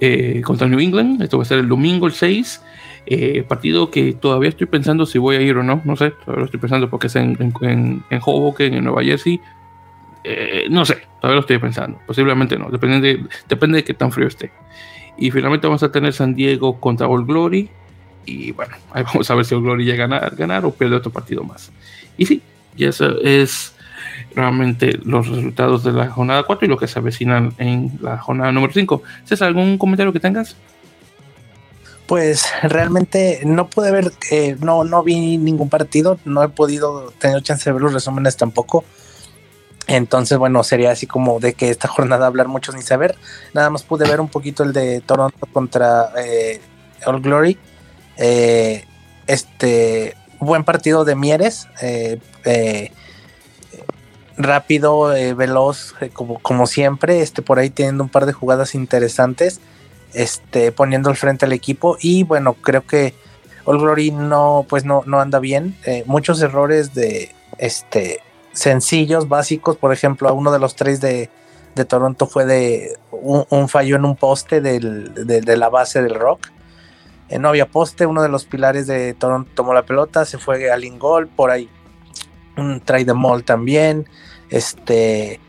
[0.00, 1.22] eh, contra New England.
[1.22, 2.60] Esto va a ser el domingo, el 6.
[3.04, 5.82] Eh, partido que todavía estoy pensando si voy a ir o no.
[5.84, 9.40] No sé, todavía lo estoy pensando porque es en, en, en Hoboken, en Nueva Jersey.
[10.24, 11.98] Eh, no sé, todavía lo estoy pensando.
[12.06, 14.52] Posiblemente no, depende de, depende de qué tan frío esté.
[15.18, 17.68] Y finalmente vamos a tener San Diego contra All Glory.
[18.24, 21.10] Y bueno, ahí vamos a ver si Glory llega a ganar, ganar, o pierde otro
[21.10, 21.72] partido más.
[22.16, 22.40] Y sí,
[22.76, 23.74] y eso es
[24.34, 28.52] realmente los resultados de la jornada 4 y lo que se avecinan en la jornada
[28.52, 29.02] número 5.
[29.24, 30.56] ¿César, algún comentario que tengas?
[32.12, 37.42] Pues realmente no pude ver, eh, no, no vi ningún partido, no he podido tener
[37.42, 38.84] chance de ver los resúmenes tampoco.
[39.86, 43.16] Entonces, bueno, sería así como de que esta jornada hablar mucho ni saber.
[43.54, 46.60] Nada más pude ver un poquito el de Toronto contra eh,
[47.06, 47.56] All Glory
[48.18, 48.84] eh,
[49.26, 52.20] este buen partido de Mieres, eh,
[54.36, 59.62] rápido, veloz, como, como siempre, este, por ahí teniendo un par de jugadas interesantes,
[60.14, 61.96] este, poniendo al frente al equipo.
[62.00, 63.14] Y bueno, creo que
[63.64, 65.76] All Glory no, pues no, no anda bien.
[65.84, 68.20] Eh, muchos errores de este
[68.52, 69.76] sencillos, básicos.
[69.76, 71.30] Por ejemplo, a uno de los tres de,
[71.74, 76.14] de Toronto fue de un, fallo en un poste del, de, de la base del
[76.14, 76.48] rock
[77.32, 80.70] eh, no había poste, uno de los pilares de Toronto tomó la pelota, se fue
[80.70, 81.66] al ingol, por ahí
[82.58, 84.06] un try de mall también,
[84.50, 85.40] este,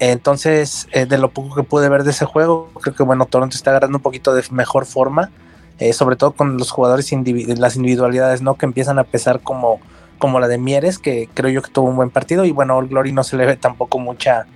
[0.00, 3.56] entonces eh, de lo poco que pude ver de ese juego, creo que bueno, Toronto
[3.56, 5.30] está agarrando un poquito de mejor forma,
[5.78, 7.12] eh, sobre todo con los jugadores,
[7.58, 8.54] las individualidades, ¿no?
[8.56, 9.80] Que empiezan a pesar como,
[10.18, 12.88] como la de Mieres, que creo yo que tuvo un buen partido, y bueno, All
[12.88, 14.46] Glory no se le ve tampoco mucha,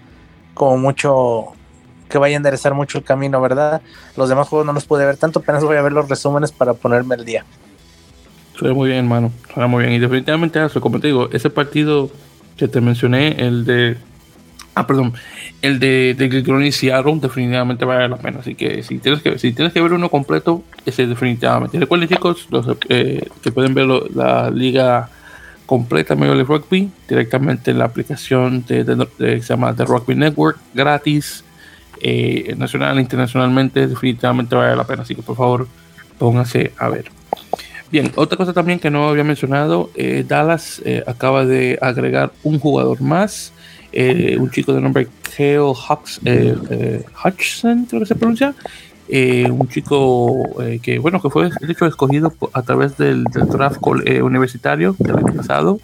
[0.55, 1.53] como mucho
[2.09, 3.82] que vaya a enderezar mucho el camino, ¿verdad?
[4.16, 6.74] Los demás juegos no los pude ver tanto, apenas voy a ver los resúmenes para
[6.74, 7.45] ponerme el día.
[8.57, 9.32] Suena muy bien, hermano.
[9.53, 9.95] Suena muy bien.
[9.95, 12.11] Y definitivamente como te digo, ese partido
[12.57, 13.97] que te mencioné, el de.
[14.75, 15.14] Ah, perdón.
[15.62, 18.41] El de, de y Seattle definitivamente vale la pena.
[18.41, 21.79] Así que si tienes que, si tienes que ver uno completo, ese definitivamente.
[21.79, 25.09] Recuerden, chicos, los, eh, que pueden ver la liga
[25.66, 30.59] completa Major League Rugby directamente en la aplicación de, de se llama The Rugby Network,
[30.75, 31.43] gratis
[32.03, 35.03] eh, nacional e internacionalmente, definitivamente vale la pena.
[35.03, 35.68] Así que por favor,
[36.18, 37.07] póngase a ver.
[37.91, 43.01] Bien, otra cosa también que no había mencionado, eh, Dallas acaba de agregar un jugador
[43.01, 43.53] más,
[43.95, 46.20] eh, un chico de nombre Kale Hux,
[47.24, 48.55] Hutchison, creo que se pronuncia,
[49.09, 50.42] un chico
[50.82, 55.34] que, bueno, que fue de hecho escogido a través del, del draft universitario del año
[55.34, 55.80] pasado,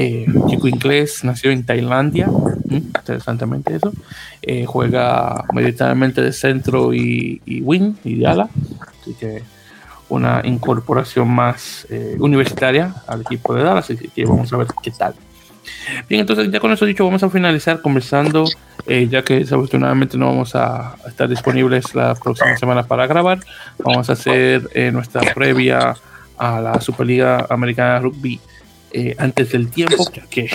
[0.00, 2.76] eh, chico inglés, nació en Tailandia, ¿Mm?
[2.76, 3.92] interesantemente eso.
[4.42, 8.48] Eh, juega mayoritariamente de centro y, wing y de ala,
[9.00, 9.42] así que
[10.08, 14.92] una incorporación más eh, universitaria al equipo de Dallas, así que vamos a ver qué
[14.92, 15.14] tal.
[16.08, 18.44] Bien, entonces ya con eso dicho vamos a finalizar conversando,
[18.86, 23.40] eh, ya que desafortunadamente no vamos a estar disponibles la próxima semana para grabar.
[23.78, 25.94] Vamos a hacer eh, nuestra previa
[26.36, 28.40] a la Superliga Americana de Rugby
[28.92, 30.48] eh, antes del tiempo, ya que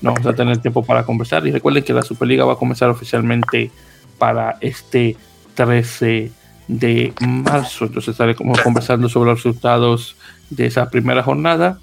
[0.00, 1.46] no vamos a tener tiempo para conversar.
[1.46, 3.70] Y recuerden que la Superliga va a comenzar oficialmente
[4.18, 5.16] para este
[5.54, 6.30] 13
[6.68, 7.86] de marzo.
[7.86, 10.16] Entonces estaré como conversando sobre los resultados
[10.50, 11.78] de esa primera jornada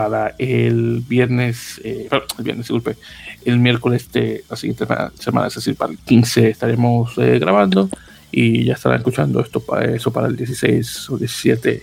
[0.00, 2.96] para el viernes, eh, el viernes, disculpe,
[3.44, 4.86] el miércoles de la siguiente
[5.18, 7.90] semana, es decir, para el 15 estaremos eh, grabando
[8.32, 11.82] y ya estarán escuchando esto para eso para el 16 o 17,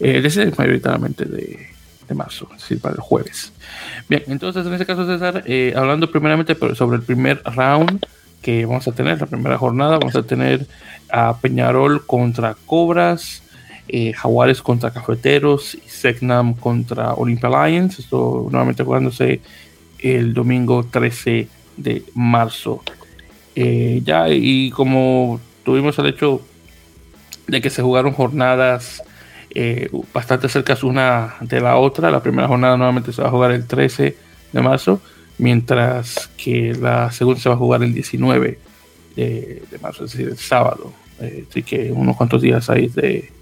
[0.00, 1.68] eh, 16 mayoritariamente de,
[2.08, 3.52] de, marzo, es decir, para el jueves.
[4.08, 8.04] Bien, entonces en este caso, César, eh, hablando primeramente sobre el primer round
[8.42, 10.66] que vamos a tener, la primera jornada, vamos a tener
[11.08, 13.44] a Peñarol contra Cobras.
[13.90, 17.98] Eh, Jaguares contra Cafeteros y Segnam contra Olympia Lions.
[17.98, 19.40] Esto nuevamente jugándose
[19.98, 22.82] el domingo 13 de marzo.
[23.56, 26.42] Eh, ya, y como tuvimos el hecho
[27.46, 29.02] de que se jugaron jornadas
[29.54, 33.52] eh, bastante cerca una de la otra, la primera jornada nuevamente se va a jugar
[33.52, 34.16] el 13
[34.52, 35.00] de marzo,
[35.38, 38.58] mientras que la segunda se va a jugar el 19
[39.16, 40.92] de, marzo, es decir, el sábado.
[41.48, 43.32] así que unos cuantos días ahí de,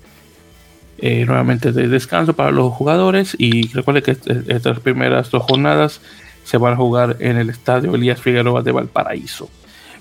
[0.98, 4.16] eh, nuevamente de descanso para los jugadores y recuerde que
[4.48, 6.00] estas primeras dos jornadas
[6.44, 9.50] se van a jugar en el estadio Elías Figueroa de Valparaíso.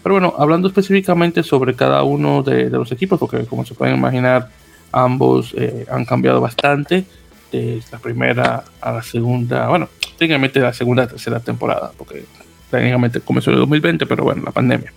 [0.03, 4.49] Pero bueno, hablando específicamente sobre cada uno de, los equipos, porque como se pueden imaginar,
[4.91, 7.05] ambos eh, han cambiado bastante
[7.51, 12.25] de la primera a la segunda, bueno, técnicamente la segunda a tercera temporada, porque
[12.69, 14.93] técnicamente comenzó en el 2020, pero bueno, la pandemia.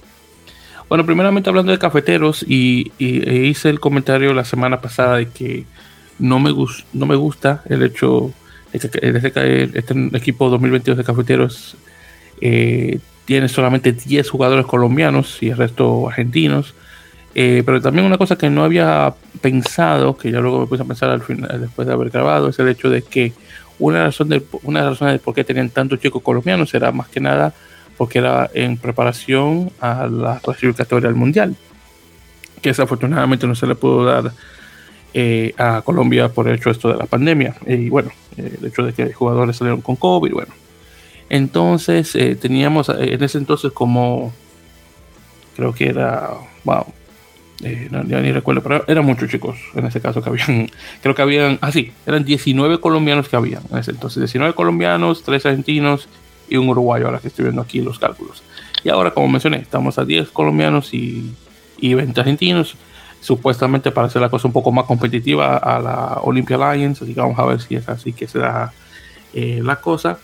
[0.88, 5.28] Bueno, primeramente hablando de cafeteros, y, y e hice el comentario la semana pasada de
[5.28, 5.64] que
[6.18, 6.54] no me,
[6.92, 8.32] no me gusta el hecho
[8.72, 11.76] de que, este equipo 2022 de Cafeteros
[12.40, 16.74] eh, tiene solamente 10 jugadores colombianos y el resto argentinos.
[17.34, 20.86] Eh, pero también una cosa que no había pensado, que ya luego me puse a
[20.86, 23.32] pensar al final, después de haber grabado, es el hecho de que
[23.78, 26.90] una razón de, una de las razones de por qué tenían tantos chicos colombianos era
[26.90, 27.54] más que nada
[27.96, 31.54] porque era en preparación a la clasificatoria al mundial,
[32.62, 34.32] que desafortunadamente no se le pudo dar
[35.14, 37.56] eh, a Colombia por el hecho esto de la pandemia.
[37.66, 40.52] Y bueno, eh, el hecho de que jugadores salieron con COVID, bueno.
[41.30, 44.32] Entonces eh, teníamos en ese entonces como,
[45.56, 46.30] creo que era,
[46.64, 46.86] wow,
[47.90, 50.70] no, ya ni recuerdo, pero eran muchos chicos en ese caso que habían,
[51.02, 55.22] creo que habían, ah sí, eran 19 colombianos que habían en ese entonces, 19 colombianos,
[55.22, 56.08] 3 argentinos
[56.48, 58.42] y un uruguayo, ahora que estoy viendo aquí los cálculos.
[58.84, 61.34] Y ahora, como mencioné, estamos a 10 colombianos y,
[61.78, 62.76] y 20 argentinos
[63.20, 67.20] supuestamente para hacer la cosa un poco más competitiva a la Olympia Alliance, así que
[67.20, 68.72] vamos a ver si es así que se da
[69.34, 70.18] eh, la cosa.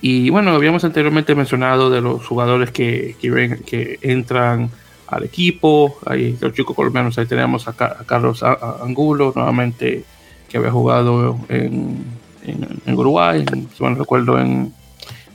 [0.00, 4.70] Y bueno, habíamos anteriormente mencionado de los jugadores que, que, que entran
[5.06, 10.04] al equipo, ahí los chicos colombianos, ahí tenemos a, Carlos Angulo, nuevamente
[10.48, 12.04] que había jugado en,
[12.44, 13.44] en, Uruguay,
[13.74, 14.72] si mal recuerdo en,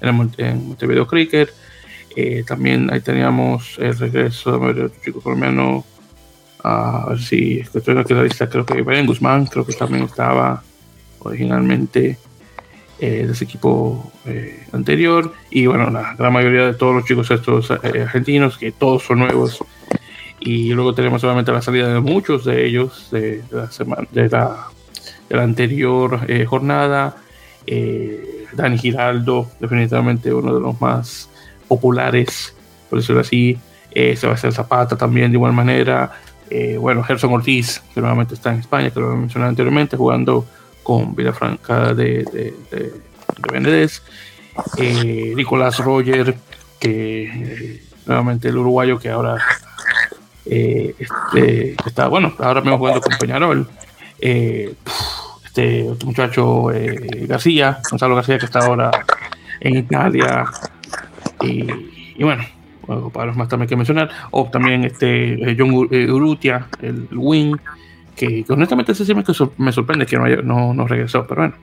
[0.02, 1.50] en, Montevideo Cricket.
[2.16, 5.86] Eh, también ahí teníamos el regreso de otro chico colombiano
[6.68, 10.64] a ver si estoy aquí la lista, creo que Brian Guzmán, creo que también estaba
[11.20, 12.18] originalmente
[13.00, 15.32] eh, de ese equipo eh, anterior.
[15.52, 19.20] Y bueno, la gran mayoría de todos los chicos estos eh, argentinos, que todos son
[19.20, 19.64] nuevos.
[20.40, 24.68] Y luego tenemos solamente la salida de muchos de ellos de, la, semana, de, la,
[25.30, 27.18] de la anterior jornada.
[28.54, 31.30] Dani Giraldo, definitivamente uno de los más
[31.68, 32.56] populares,
[32.90, 33.60] por decirlo así.
[34.16, 36.12] Sebastián Zapata también de igual manera.
[36.50, 40.46] Eh, bueno, Gerson Ortiz, que nuevamente está en España, que lo mencioné anteriormente, jugando
[40.84, 42.94] con Villafranca de, de, de,
[43.52, 44.02] Benedés.
[44.78, 46.36] Eh, Nicolás Roger,
[46.80, 49.38] que eh, nuevamente el uruguayo que ahora
[50.46, 53.68] este, está, bueno, ahora mismo jugando con Peñarol.
[54.20, 56.68] este otro muchacho
[57.28, 58.92] García, Gonzalo García, que está ahora
[59.60, 60.46] en Italia.
[61.42, 62.44] y bueno,
[63.12, 67.58] para los más también que mencionar, o también este eh, John eh, Urrutia, el, Wing,
[68.16, 69.24] que, honestamente ese sí me,
[69.58, 71.56] me sorprende que no, no, regresó, pero bueno,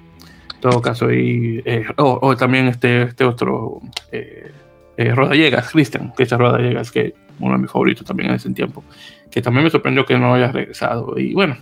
[0.54, 3.80] en todo caso, y, eh, o, también este, este otro
[4.12, 4.52] eh,
[4.96, 8.84] Rodallegas, Cristian, que es Rodallegas, que uno de mis favoritos también en ese tiempo,
[9.30, 11.56] que también me sorprendió que no haya regresado, y bueno,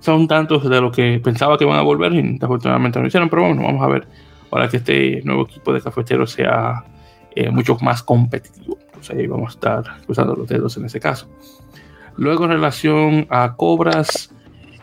[0.00, 3.42] son tantos de lo que pensaba que iban a volver y desafortunadamente no hicieron, pero
[3.42, 4.06] bueno, vamos a ver
[4.50, 6.84] para que este nuevo equipo de cafeteros sea
[7.34, 8.78] eh, mucho más competitivo.
[8.86, 11.28] Entonces ahí vamos a estar cruzando los dedos en ese caso.
[12.16, 14.34] Luego en relación a cobras,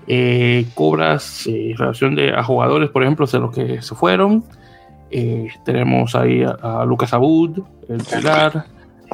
[0.07, 4.43] eh, cobras eh, en relación de, a jugadores, por ejemplo, de los que se fueron.
[5.63, 8.65] tenemos ahí a, Lucas Abud, el Pilar,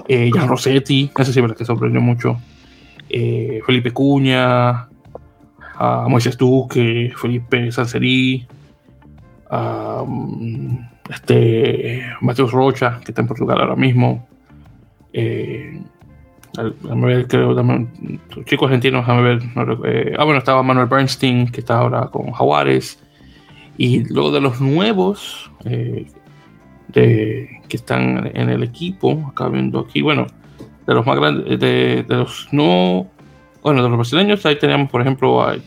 [0.07, 2.37] Jan Rossetti, ese sí que sorprendió mucho.
[3.07, 4.87] Felipe Cuña,
[5.77, 8.47] a Moisés Duque, Felipe Sancerí,
[11.09, 14.27] este, Mateus Rocha, que está en Portugal ahora mismo.
[15.13, 15.81] Eh,
[16.81, 19.41] ver, creo, también, chicos argentinos, déjame ver.
[19.85, 23.01] Eh, ah, bueno, estaba Manuel Bernstein, que está ahora con Jaguares.
[23.77, 30.27] Y luego de los nuevos de, que están en el equipo, acá viendo aquí, bueno,
[30.87, 33.07] de los más grandes, de, los no,
[33.61, 35.57] bueno, de los brasileños, ahí tenemos, por ejemplo, a,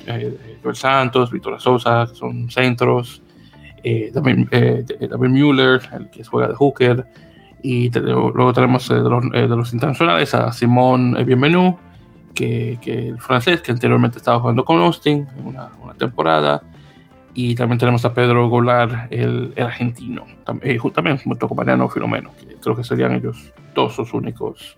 [0.63, 3.23] Joel Santos, Víctor Sosa, que son centros,
[3.89, 7.07] eh, también eh, David Müller, el que juega de hooker,
[7.63, 11.77] y luego tenemos eh, de, los, de, los, internacionales a Simón Bienvenu,
[12.35, 16.63] que, que, el francés, que anteriormente estaba jugando con Austin en una, una temporada,
[17.35, 22.31] y también tenemos a Pedro Golar, el, el argentino, también, también junto con Mariano Filomeno,
[22.39, 24.77] que creo que serían ellos dos los únicos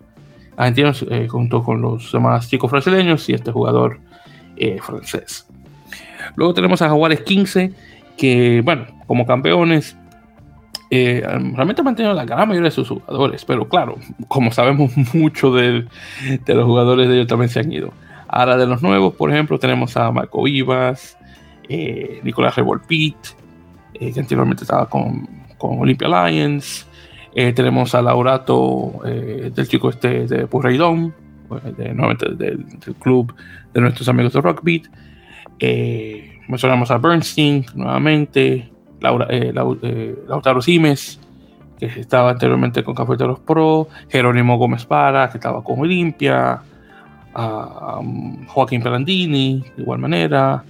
[0.57, 3.99] argentinos eh, junto con los demás chicos brasileños y este jugador
[4.57, 5.47] eh, francés.
[6.35, 7.73] Luego tenemos a Jaguares 15,
[8.17, 9.97] que, bueno, como campeones,
[10.89, 13.97] eh, realmente han mantenido la gran mayoría de sus jugadores, pero claro,
[14.29, 15.85] como sabemos, muchos de,
[16.45, 17.91] de, los jugadores de ellos también se han ido.
[18.29, 21.17] Ahora de los nuevos, por ejemplo, tenemos a Marco Vivas,
[22.23, 23.17] Nicolás Revolpit,
[23.93, 26.87] que anteriormente estaba con, con Olympia Lions,
[27.35, 31.13] eh, tenemos a Laurato eh, del chico este de Purreidón,
[31.77, 32.65] de, nuevamente del,
[32.99, 33.35] club
[33.73, 34.83] de nuestros amigos de Rockbeat.
[35.59, 39.27] Eh, mencionamos a Bernstein nuevamente, Laura,
[40.27, 41.19] Lautaro Simes,
[41.79, 46.61] que estaba anteriormente con Cafeteros Pro, Jerónimo Gómez Para, que estaba con Olimpia,
[47.33, 50.63] a, um, Joaquín Pelandini, de igual manera,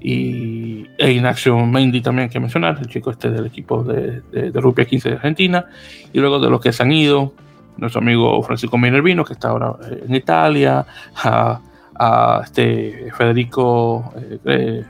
[0.00, 4.86] y e Inaction Mendy también que mencionar, el chico este del equipo de, de, de
[4.86, 5.66] 15 de Argentina,
[6.12, 7.34] y luego de los que se han ido,
[7.76, 10.86] nuestro amigo Francisco Minervino, que está ahora eh, en Italia,
[11.24, 11.60] a,
[11.94, 14.84] a este Federico, eh, eh,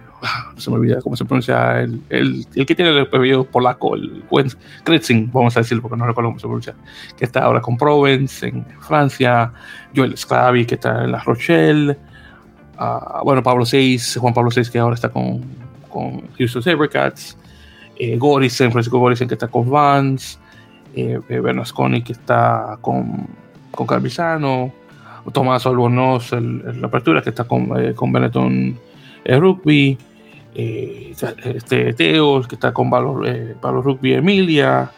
[0.56, 4.24] se me olvida cómo se pronuncia, el, el, el que tiene el apellido polaco, el
[4.84, 6.74] Kretzing, vamos a decirlo porque no recuerdo cómo se pronuncia,
[7.16, 9.52] que está ahora con Provence en Francia,
[9.94, 11.96] Joel Sclavi, que está en La Rochelle,
[13.24, 15.42] bueno, Pablo 6, Juan Pablo 6 que ahora está con,
[15.88, 17.36] con Houston Sabercats,
[17.96, 20.38] eh, Gorisen, Francisco Gorisen que está con Vance,
[20.94, 23.26] eh, eh Bernasconi que está con,
[23.72, 23.86] con
[25.32, 28.78] Tomás Albornoz, la apertura que está con, eh, con Benetton
[29.26, 29.98] Rugby,
[30.54, 33.22] este, Teos que está con Pablo,
[33.82, 34.90] Rugby Emilia,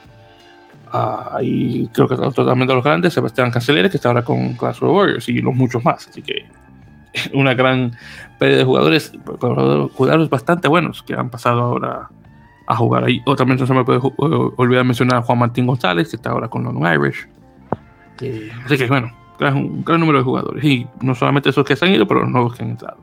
[1.40, 4.94] y creo que también de los grandes, Sebastián Cancelere, que está ahora con Clash of
[4.94, 6.08] Warriors, y los muchos más.
[6.08, 6.46] Así que
[7.34, 7.92] una gran
[8.38, 9.12] pérdida de jugadores,
[9.94, 12.08] jugadores bastante buenos que han pasado ahora
[12.66, 13.20] a jugar ahí.
[13.26, 14.00] O también no se me puede
[14.56, 17.28] olvidar mencionar a Juan Martín González, que está ahora con London Irish.
[18.64, 20.64] así que bueno, un gran número de jugadores.
[20.64, 22.98] Y no solamente esos que se han ido, pero los nuevos que han entrado.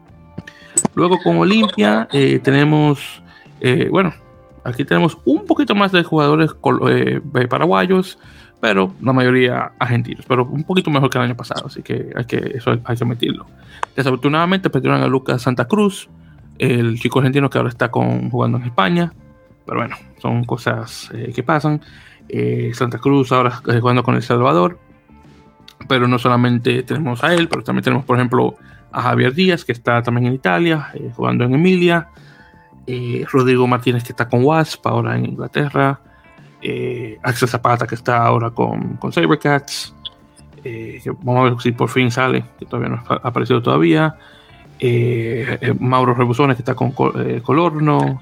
[0.96, 3.22] Luego con Olimpia eh, tenemos,
[3.62, 4.14] eh, bueno,
[4.64, 6.52] aquí tenemos un poquito más de jugadores
[6.90, 8.18] eh, paraguayos
[8.60, 12.26] pero la mayoría argentinos, pero un poquito mejor que el año pasado, así que hay
[12.26, 13.46] que, eso hay que admitirlo.
[13.96, 16.10] Desafortunadamente perdieron a Lucas Santa Cruz,
[16.58, 19.14] el chico argentino que ahora está con, jugando en España,
[19.64, 21.82] pero bueno, son cosas que pasan.
[22.30, 24.80] Eh, Santa Cruz ahora jugando con El Salvador,
[25.88, 28.56] pero no solamente tenemos a él, pero también tenemos, por ejemplo,
[28.92, 32.10] a Javier Díaz, que está también en Italia, eh, jugando en Emilia.
[33.30, 36.00] Rodrigo Martínez, que está con Wasp, ahora en Inglaterra.
[36.62, 39.94] Eh, Axel Zapata que está ahora con, con Sabercats,
[40.64, 44.16] eh, vamos a ver si por fin sale, que todavía no ha aparecido todavía,
[44.80, 48.20] eh, eh, Mauro Rebusones que está con Colorno,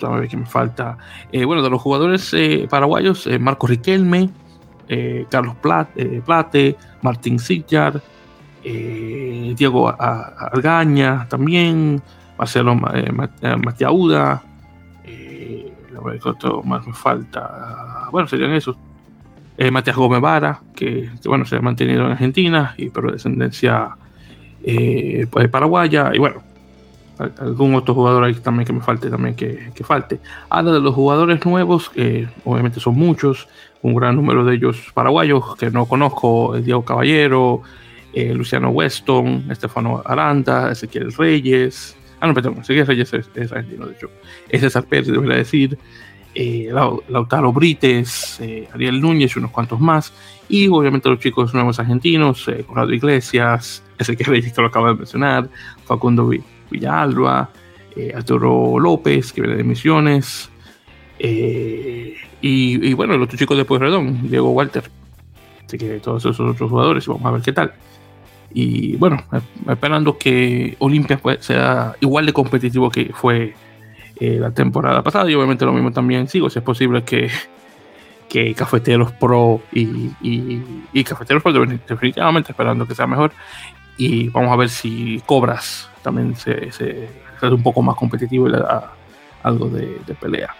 [0.00, 0.96] a ver qué me falta,
[1.44, 2.34] bueno, de los jugadores
[2.70, 4.30] paraguayos, Marco Riquelme,
[5.28, 8.00] Carlos Plate, Martín Sillar,
[8.64, 12.02] Diego Argaña también,
[12.38, 14.42] Marcelo Matiauda,
[16.22, 18.08] ¿Cuánto más me falta?
[18.10, 18.76] Bueno, serían esos.
[19.56, 23.96] Eh, Matías Gómez Vara, que, bueno, se ha mantenido en Argentina, y pero de descendencia
[24.64, 26.10] eh, pues, paraguaya.
[26.12, 26.42] Y bueno,
[27.38, 30.18] algún otro jugador ahí también que me falte, también que, que falte.
[30.48, 33.48] Ahora de los jugadores nuevos, que obviamente son muchos,
[33.82, 37.62] un gran número de ellos paraguayos que no conozco, Diego Caballero,
[38.14, 43.92] eh, Luciano Weston, Estefano Aranda, Ezequiel Reyes, Ah, no, perdón, Ezequiel Reyes es, argentino, de
[43.92, 44.10] hecho.
[44.48, 45.76] Es César Pérez, debería decir.
[46.34, 46.70] Eh,
[47.08, 50.10] Lautaro Brites, eh, Ariel Núñez y unos cuantos más.
[50.48, 54.94] Y obviamente los chicos nuevos argentinos, eh, Conrado Iglesias, Ezequiel Reyes, que lo acabo de
[54.94, 55.50] mencionar,
[55.84, 56.30] Facundo
[56.70, 57.50] Villalba,
[58.14, 60.48] Arturo López, que viene de Misiones.
[61.18, 64.84] Y, y, bueno, el otro chico de Pueyrredón, Diego Walter.
[65.66, 67.74] Así que todos esos otros jugadores, vamos a ver qué tal.
[68.54, 69.22] Y bueno,
[69.68, 73.54] esperando que Olimpia sea igual de competitivo que fue
[74.20, 75.28] eh, la temporada pasada.
[75.28, 77.28] Y obviamente lo mismo también sigo, si es posible que,
[78.28, 83.32] que Cafeteros Pro y, y, Cafeteros Pro definitivamente esperando que sea mejor.
[83.98, 87.08] Y vamos a ver si Cobras también se, se
[87.40, 88.92] ser un poco más competitivo y le da
[89.42, 90.54] algo de, pelea.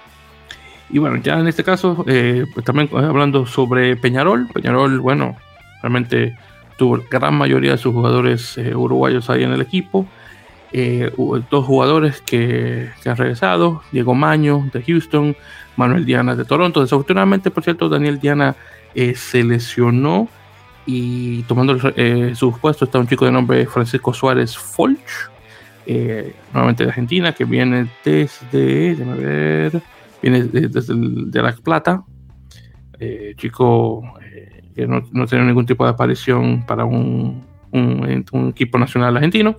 [0.91, 5.37] Y bueno, ya en este caso, eh, pues también hablando sobre Peñarol, Peñarol, bueno,
[5.81, 6.37] realmente
[6.77, 10.07] tuvo gran mayoría de sus jugadores eh, uruguayos ahí en el equipo.
[10.73, 11.13] Eh,
[11.51, 15.37] dos jugadores que, que, han regresado, Diego Maño de Houston,
[15.77, 16.81] Manuel Diana de Toronto.
[16.81, 18.57] Desafortunadamente, por cierto, Daniel Diana
[19.15, 20.29] se lesionó
[20.87, 21.79] y tomando
[22.35, 25.31] su puesto está un chico de nombre Francisco Suárez Folch,
[25.87, 29.83] eh, nuevamente de Argentina, que viene desde, déjame ver,
[30.23, 32.05] viene desde de La Plata,
[32.99, 34.24] eh, chico eh,
[34.75, 39.57] que no, no tiene ningún tipo de aparición para un, un, equipo nacional argentino.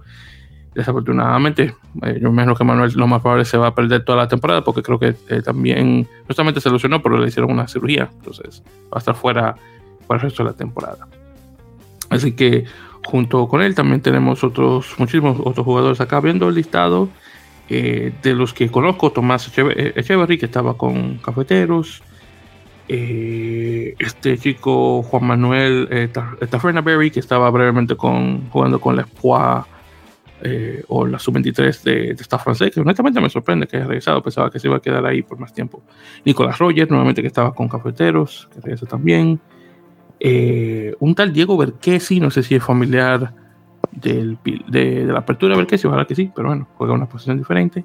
[0.74, 1.74] Desafortunadamente,
[2.20, 4.62] yo me imagino que Manuel lo más probable se va a perder toda la temporada
[4.62, 9.00] porque creo que también, justamente se lesionó, pero le hicieron una cirugía, entonces va a
[9.00, 9.56] estar fuera
[10.06, 11.08] para el resto de la temporada.
[12.10, 12.66] Así que
[13.06, 17.08] Junto con él también tenemos otros, muchísimos otros jugadores acá viendo el listado
[17.70, 19.12] eh, de los que conozco.
[19.12, 22.02] Tomás eh, Echeverry, que estaba con Cafeteros.
[22.88, 26.12] Eh, este chico Juan Manuel eh,
[26.84, 29.64] Berry, que estaba brevemente con, jugando con la Espoir
[30.90, 34.52] o la sub-23 de, de esta francés, que honestamente me sorprende que haya regresado, pensaba
[34.52, 35.82] que se iba a quedar ahí por más tiempo.
[36.24, 39.40] Nicolás Roger, nuevamente que estaba con Cafeteros, que regresa también.
[40.20, 43.34] Eh, un tal Diego Berquesi, no sé si es familiar
[43.92, 47.84] del, de, la apertura de Berquesi, ojalá que sí, pero bueno, juega una posición diferente.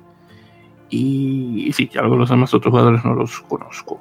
[0.88, 4.00] Y, sí, ya los demás otros jugadores no los conozco.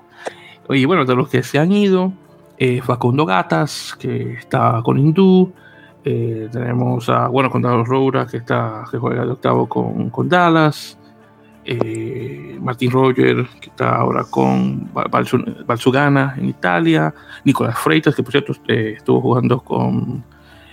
[0.70, 2.14] Y bueno, de los que se han ido,
[2.58, 5.52] eh, Facundo Gatas, que está con Hindú.
[6.04, 10.98] Eh, tenemos a, bueno, con Roura, que, está, que juega de octavo con, con Dallas.
[11.66, 14.90] Eh, Martín Roger, que está ahora con
[15.68, 17.14] Balsugana en Italia,
[17.44, 20.24] Nicolás Freitas, que por cierto eh, estuvo jugando con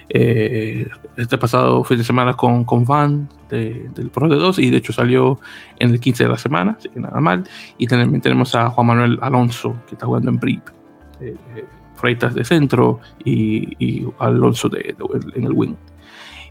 [0.09, 4.79] eh, este pasado fin de semana con, con Van del Pro de 2 y de
[4.79, 5.39] hecho salió
[5.79, 7.45] en el 15 de la semana, así que nada mal.
[7.79, 10.63] Y también tenemos a Juan Manuel Alonso, que está jugando en BRIP.
[11.97, 14.95] Freitas de centro y, Alonso de,
[15.35, 15.75] en el wing.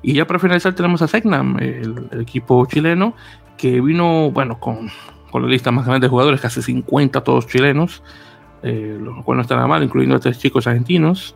[0.02, 3.16] Y ya para finalizar tenemos a Segnam, el, equipo chileno,
[3.58, 4.90] que vino, bueno, con,
[5.32, 8.04] con, la lista más grande de jugadores, casi 50 todos chilenos,
[8.62, 11.36] eh, lo cual no está nada mal, incluyendo a tres chicos argentinos,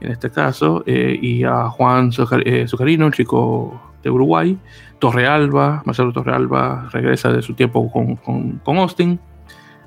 [0.00, 2.10] en este caso, eh, y a Juan
[2.44, 4.58] eh, Zucarino, el chico de Uruguay,
[4.98, 9.20] Torrealba, Marcelo Torrealba regresa de su tiempo con, con, con Austin,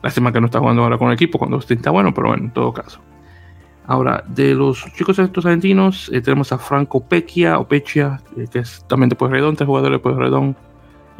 [0.01, 2.43] lástima que no está jugando ahora con el equipo, cuando Austin está bueno, pero bueno,
[2.43, 2.99] en todo caso.
[3.85, 9.09] Ahora, de los chicos estos argentinos, tenemos a Franco Pecchia, o Pecchia, que es también
[9.09, 10.55] de Pueyrredón, tres jugadores de Pueyrredón,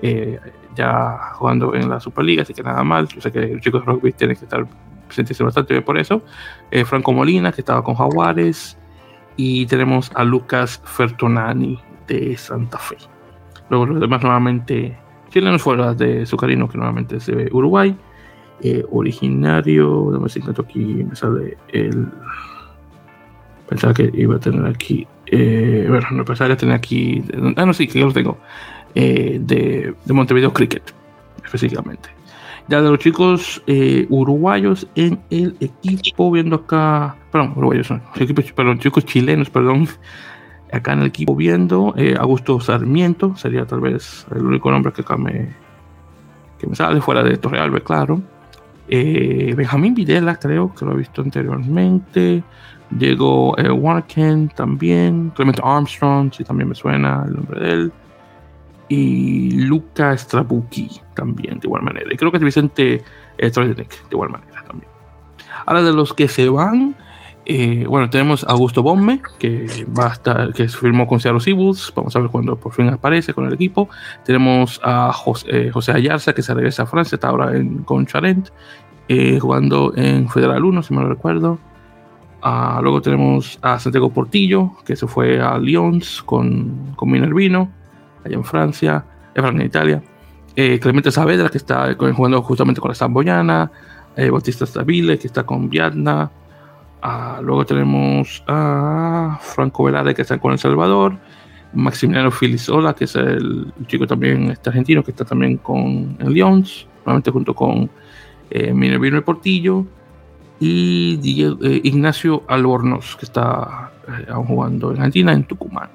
[0.01, 0.39] eh,
[0.75, 3.07] ya jugando en la Superliga, así que nada mal.
[3.07, 4.65] Yo sé que los chicos de rugby tienen que estar
[5.09, 6.23] sentirse bastante bien por eso.
[6.71, 8.77] Eh, Franco Molina, que estaba con Jaguares.
[9.36, 12.97] Y tenemos a Lucas Fertonani de Santa Fe.
[13.69, 14.97] Luego los demás nuevamente
[15.34, 17.95] chilenos fuera de Zucarino, que nuevamente se ve Uruguay.
[18.61, 22.07] Eh, originario, déjame si aquí me sale el.
[23.67, 25.07] Pensaba que iba a tener aquí.
[25.25, 27.23] Eh, bueno, no pensaba que tener aquí.
[27.55, 28.38] Ah, no, sí, que yo lo tengo.
[28.93, 30.93] Eh, de, Montevideo Cricket,
[31.43, 32.09] específicamente.
[32.68, 37.89] Ya de los chicos eh, uruguayos en el equipo, viendo acá, perdón, uruguayos
[38.55, 39.88] perdón, chicos chilenos, perdón,
[40.72, 45.01] acá en el equipo viendo, eh, Augusto Sarmiento, sería tal vez el único nombre que
[45.01, 45.53] acá me,
[46.57, 48.22] que me sale, fuera de Torrealbe, claro.
[48.88, 52.43] Benjamín Videla, creo que lo he visto anteriormente.
[52.89, 55.32] Diego Warken también.
[55.32, 57.93] Clemente Armstrong, si también me suena el nombre de él
[58.93, 62.13] y Luca Strabucchi también, de igual manera.
[62.13, 63.03] Y creo que es Vicente
[63.37, 64.91] eh, de igual manera también.
[65.65, 66.95] Ahora de los que se van,
[67.45, 71.91] eh, bueno, tenemos a Augusto Bomme, que va a estar, que firmó con Seattle Seabulls,
[71.95, 73.89] vamos a ver cuándo por fin aparece con el equipo.
[74.23, 78.05] Tenemos a José, eh, José Ayarza, que se regresa a Francia, está ahora en, con
[78.05, 78.49] Charent,
[79.07, 81.57] eh, jugando en Federal 1, si me lo recuerdo.
[82.43, 87.71] Ah, luego tenemos a Santiago Portillo, que se fue a Lyons con, con Minervino
[88.24, 89.05] allá en Francia,
[89.36, 90.01] en Italia.
[90.55, 93.71] Eh, Clemente Saavedra, que está jugando justamente con la Zamboyana.
[94.15, 96.30] Eh, Bautista Stabile, que está con Viadna.
[97.01, 101.17] Ah, luego tenemos a Franco Velade, que está con El Salvador.
[101.74, 106.88] Maximiliano Filisola, que es el chico también este argentino, que está también con el Lyons,
[107.03, 107.89] nuevamente junto con
[108.51, 109.86] eh, Minervino Portillo.
[110.59, 113.91] Y eh, Ignacio Albornoz, que está
[114.30, 115.89] aún jugando en Argentina, en Tucumán.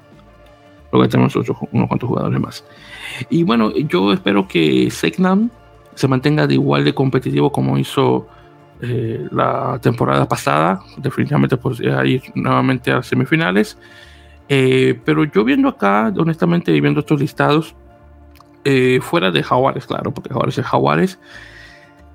[0.91, 2.65] Luego tenemos unos cuantos jugadores más.
[3.29, 5.49] Y bueno, yo espero que Segnam
[5.95, 8.27] se mantenga de igual de competitivo como hizo
[8.81, 10.79] eh, la temporada pasada.
[10.97, 13.77] Definitivamente pues ir nuevamente a semifinales.
[14.47, 17.75] Eh, pero yo viendo acá, honestamente, viendo estos listados,
[18.65, 21.19] eh, fuera de Jaguares, claro, porque Jaguares es Jaguares.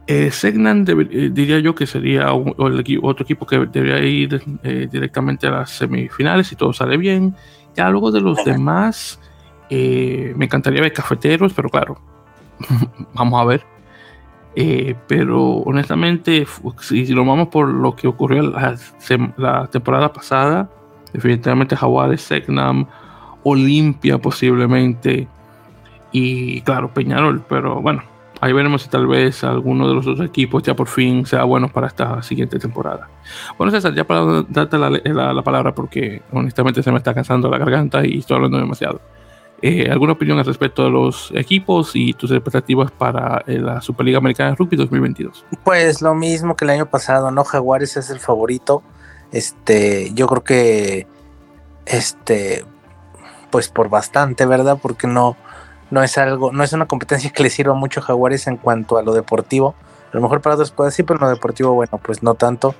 [0.06, 4.42] Eh, Segnan eh, diría yo que sería otro equipo que debería ir
[4.90, 7.34] directamente a las semifinales si todo sale bien.
[7.76, 9.18] Ya luego de los demás,
[9.70, 11.98] me encantaría ver cafeteros, pero claro,
[13.14, 13.64] vamos a ver.
[15.08, 16.46] pero honestamente,
[16.80, 18.76] si, lo vamos por lo que ocurrió la,
[19.36, 20.70] la temporada pasada,
[21.12, 22.86] definitivamente Jaguares, Segnam,
[23.42, 25.28] Olimpia posiblemente
[26.12, 28.04] y claro, Peñarol, pero bueno,
[28.44, 31.68] ahí veremos si tal vez alguno de los otros equipos ya por fin sea bueno
[31.72, 33.08] para esta siguiente temporada.
[33.56, 38.04] Bueno, César, ya para darte la, palabra porque honestamente se me está cansando la garganta
[38.04, 39.00] y estoy hablando demasiado.
[39.62, 44.18] Eh, ¿Alguna opinión al respecto de los equipos y tus expectativas para eh, la Superliga
[44.18, 45.46] Americana de Rugby 2022?
[45.64, 47.44] Pues lo mismo que el año pasado, ¿no?
[47.44, 48.82] Jaguares es el favorito.
[49.32, 51.06] Este, yo creo que,
[51.86, 52.66] este,
[53.50, 54.78] pues por bastante, ¿verdad?
[54.82, 55.34] Porque no,
[55.94, 58.98] no es algo, no es una competencia que le sirva mucho a Jaguares en cuanto
[58.98, 59.76] a lo deportivo.
[60.12, 62.74] A lo mejor para otros puede sí, pero en lo deportivo, bueno, pues no tanto.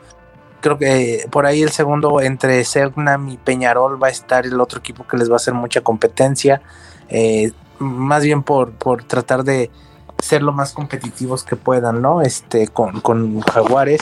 [0.61, 4.81] Creo que por ahí el segundo entre Selknam y Peñarol va a estar el otro
[4.81, 6.61] equipo que les va a hacer mucha competencia.
[7.09, 9.71] Eh, más bien por, por tratar de
[10.19, 12.21] ser lo más competitivos que puedan, ¿no?
[12.21, 14.01] Este, con, con Jaguares.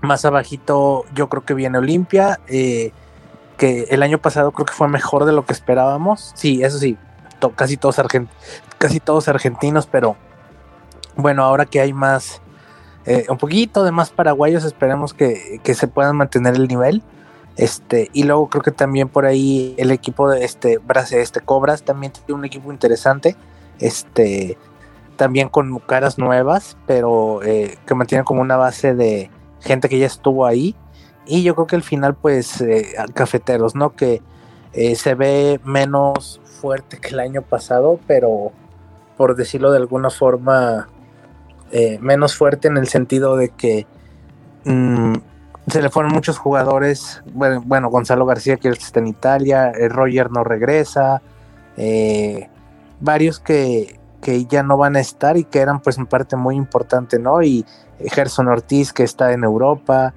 [0.00, 2.40] Más abajito, yo creo que viene Olimpia.
[2.46, 2.92] Eh,
[3.58, 6.32] que el año pasado creo que fue mejor de lo que esperábamos.
[6.36, 6.96] Sí, eso sí,
[7.56, 7.96] casi, todos
[8.78, 10.16] casi todos argentinos, pero
[11.18, 12.40] bueno, ahora que hay más,
[13.04, 17.02] eh, un poquito de más paraguayos, esperemos que, se puedan mantener el nivel.
[17.56, 20.78] Este, y luego creo que también por ahí el equipo de este,
[21.10, 23.36] este Cobras también tiene un equipo interesante.
[23.80, 24.56] Este,
[25.16, 29.28] también con caras nuevas, pero eh, que mantiene como una base de
[29.60, 30.76] gente que ya estuvo ahí.
[31.26, 33.96] Y yo creo que al final, pues, eh, cafeteros, ¿no?
[33.96, 34.22] Que
[34.94, 38.52] se ve menos fuerte que el año pasado, pero
[39.16, 40.88] por decirlo de alguna forma,
[41.70, 43.86] eh, menos fuerte en el sentido de que
[44.64, 45.14] mm,
[45.66, 47.22] se le fueron muchos jugadores.
[47.34, 51.20] Bueno, Gonzalo García que está en Italia, eh, Roger no regresa,
[51.76, 52.48] eh,
[53.00, 56.56] varios que, que, ya no van a estar y que eran pues en parte muy
[56.56, 57.42] importante, ¿no?
[57.42, 57.66] Y
[57.98, 60.14] Gerson Ortiz que está en Europa,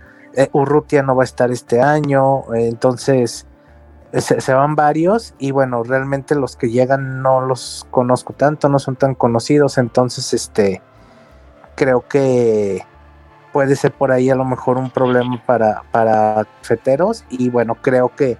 [0.53, 3.45] Urrutia no va a estar este año, entonces
[4.19, 8.95] se, van varios y bueno, realmente los que llegan no los conozco tanto, no son
[8.95, 10.81] tan conocidos, entonces este
[11.75, 12.85] creo que
[13.53, 16.45] puede ser por ahí a lo mejor un problema para, para
[17.29, 18.37] y bueno, creo que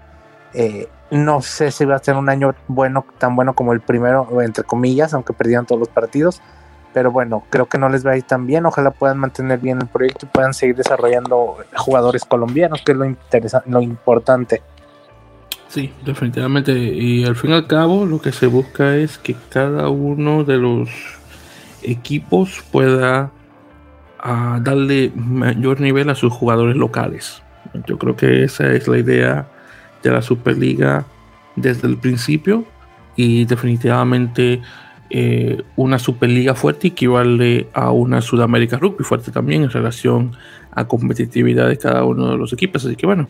[0.54, 4.42] eh, no sé si va a ser un año bueno, tan bueno como el primero,
[4.42, 6.42] entre comillas, aunque perdieron todos los partidos,
[6.94, 9.80] pero bueno, creo que no les va a ir tan bien, ojalá puedan mantener bien
[9.82, 13.06] el proyecto y puedan seguir desarrollando jugadores colombianos, que es lo,
[13.66, 14.62] lo importante.
[15.72, 16.74] Sí, definitivamente.
[16.74, 20.58] Y al fin y al cabo lo que se busca es que cada uno de
[20.58, 20.90] los
[21.82, 23.32] equipos pueda
[24.20, 27.42] ah, darle mayor nivel a sus jugadores locales.
[27.88, 29.48] Yo creo que esa es la idea
[30.04, 31.06] de la Superliga
[31.56, 32.66] desde el principio
[33.16, 34.62] y definitivamente
[35.10, 40.34] eh, una Superliga fuerte equivale a una Sudamérica Rugby fuerte también en relación
[40.72, 42.84] a competitividad de cada uno de los equipos.
[42.84, 43.30] Así que bueno,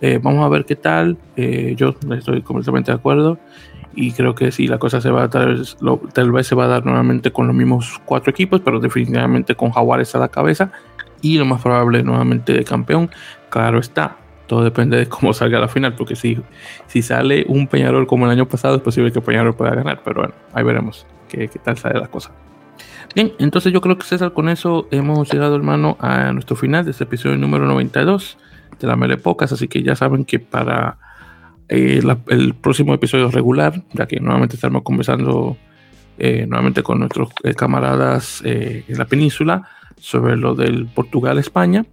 [0.00, 1.16] eh, vamos a ver qué tal.
[1.36, 3.38] Eh, yo estoy completamente de acuerdo.
[3.94, 5.76] Y creo que sí, la cosa se va a tal vez,
[6.12, 9.72] tal vez se va a dar nuevamente con los mismos cuatro equipos, pero definitivamente con
[9.72, 10.70] Jaguares a la cabeza.
[11.22, 13.10] Y lo más probable nuevamente de campeón.
[13.50, 16.38] Claro está, todo depende de cómo salga la final, porque si,
[16.86, 20.20] si sale un Peñarol como el año pasado, es posible que Peñarol pueda ganar, pero
[20.20, 22.30] bueno, ahí veremos qué, qué tal sale la cosa.
[23.14, 26.92] Bien, entonces yo creo que César, con eso hemos llegado, hermano, a nuestro final de
[26.92, 28.38] este episodio número 92
[28.78, 30.98] de la Melepocas, así que ya saben que para
[31.68, 35.56] eh, el próximo episodio regular, ya que nuevamente estamos conversando
[36.18, 41.86] eh, nuevamente con nuestros eh, camaradas en la península sobre lo del Portugal-España.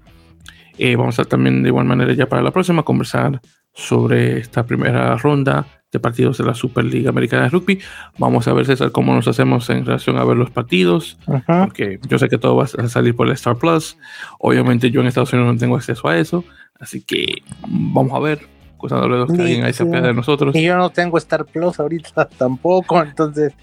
[0.97, 3.39] vamos a también de igual manera ya para la próxima conversar
[3.73, 7.79] sobre esta primera ronda de partidos de la Superliga Americana de Rugby.
[8.17, 12.19] Vamos a ver, César, cómo nos hacemos en relación a ver los partidos, porque yo
[12.19, 13.97] sé que todo va a salir por el Star Plus.
[14.39, 16.43] Obviamente yo en Estados Unidos no tengo acceso a eso,
[16.79, 20.55] Así que vamos a ver, cruzándole los que alguien ahí se de nosotros.
[20.55, 23.53] Y yo no tengo Star Plus ahorita tampoco, entonces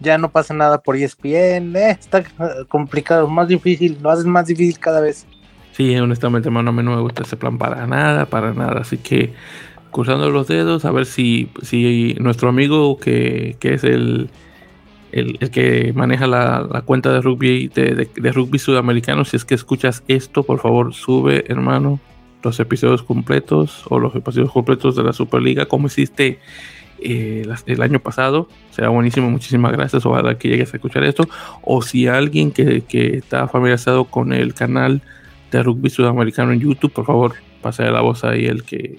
[0.00, 2.24] ya no pasa nada por ESPN, eh, está
[2.68, 5.26] complicado, más difícil, lo haces más difícil cada vez.
[5.72, 8.98] Sí, honestamente, hermano, a mí no me gusta ese plan para nada, para nada, así
[8.98, 9.32] que
[9.92, 14.30] cruzando los dedos a ver si, si nuestro amigo que, que es el,
[15.12, 20.42] el, que maneja la, cuenta de rugby de, rugby sudamericano, si es que escuchas esto,
[20.42, 22.00] por favor sube, hermano,
[22.42, 26.40] los episodios completos o los episodios completos de la Superliga, como hiciste
[26.98, 28.48] eh, el año pasado.
[28.70, 30.04] Será buenísimo, muchísimas gracias.
[30.06, 31.28] Ojalá que llegues a escuchar esto.
[31.62, 35.02] O si alguien que, que está familiarizado con el canal
[35.52, 38.98] de rugby sudamericano en YouTube, por favor, pase la voz ahí el que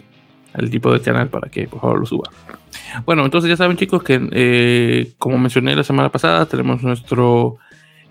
[0.54, 2.30] al tipo de canal para que por favor lo suba.
[3.06, 7.58] Bueno, entonces ya saben chicos que eh, como mencioné la semana pasada, tenemos nuestro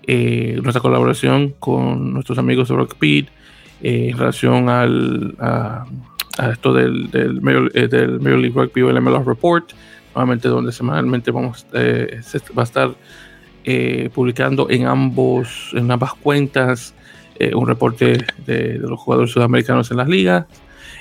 [0.05, 3.25] eh, nuestra colaboración con nuestros amigos de Rockpeed
[3.81, 5.85] eh, en relación al, a,
[6.51, 9.71] esto del, del, Major, del Major League Rugby o el Report,
[10.13, 12.91] nuevamente donde semanalmente vamos va a estar
[14.13, 16.93] publicando en ambos en ambas cuentas
[17.55, 20.45] un reporte de, los jugadores sudamericanos en las ligas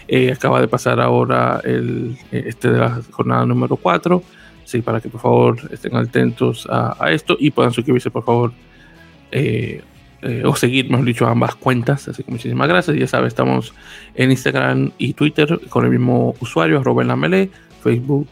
[0.08, 4.22] eh, acaba de pasar ahora el, eh, este de la jornada número 4.
[4.64, 8.52] Sí, para que por favor estén atentos a, esto y puedan suscribirse por favor
[9.30, 9.82] eh,
[10.44, 12.08] o seguir, mejor dicho, ambas cuentas.
[12.08, 12.96] Así que muchísimas gracias.
[12.96, 13.74] Ya saben, estamos
[14.14, 17.50] en Instagram y Twitter con el mismo usuario, arroba en la melee.
[17.82, 18.28] Facebook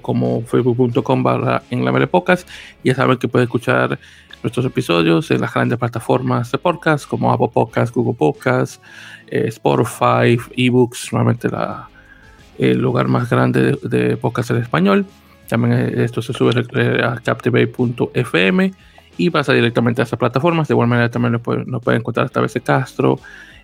[0.00, 2.48] como facebook.com barra en la melee podcast.
[2.84, 3.98] Ya saben que pueden escuchar
[4.42, 8.82] nuestros episodios en las grandes plataformas de podcast como Apple Podcast, Google Podcast,
[9.28, 11.88] eh, Spotify, eBooks, realmente la,
[12.58, 15.06] el lugar más grande de, podcast en español.
[15.48, 16.52] También eh, esto se sube
[17.02, 18.72] a captivate.fm
[19.16, 20.68] y pasa directamente a esas plataformas.
[20.68, 23.18] De igual manera también nos pueden, pueden encontrar esta vez Castro,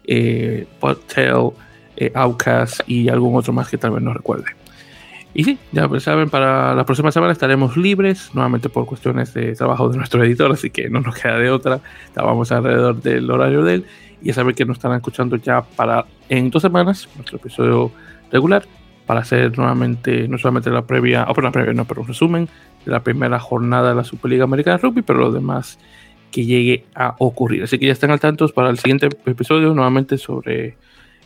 [0.05, 1.51] eh, Podtail,
[1.97, 4.58] eh, Outcast y algún otro más que tal vez recuerde.
[5.39, 9.55] Y sí, ya pues saben, para la próxima semana estaremos libres, nuevamente por cuestiones de
[9.55, 11.79] trabajo de nuestro editor, así que no nos queda de otra.
[12.07, 13.85] Estábamos alrededor del horario de él
[14.21, 17.93] y ya saben que nos estarán escuchando ya para en dos semanas, nuestro episodio
[18.33, 18.65] regular,
[19.07, 22.49] para hacer nuevamente, no solamente la previa, o la previa, no, pero un resumen
[22.85, 25.79] de la primera jornada de la Superliga Americana de Rugby, pero lo demás
[26.33, 27.63] que llegue a ocurrir.
[27.63, 30.77] Así que ya están al tanto para el siguiente episodio, nuevamente sobre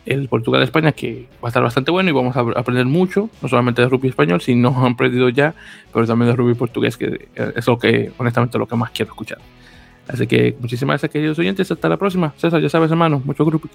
[0.06, 3.82] el Portugal-España, que va a estar bastante bueno y vamos a aprender mucho, no solamente
[3.82, 5.54] de rugby español, sino han aprendido ya,
[5.92, 9.38] pero también de rugby portugués, que es lo que, honestamente, lo que más quiero escuchar.
[10.08, 11.70] Así que muchísimas gracias, queridos oyentes.
[11.70, 12.34] Hasta la próxima.
[12.36, 13.68] César, ya sabes, hermano, mucho grupo.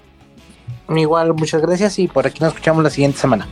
[0.94, 3.46] Igual, muchas gracias y por aquí nos escuchamos la siguiente semana.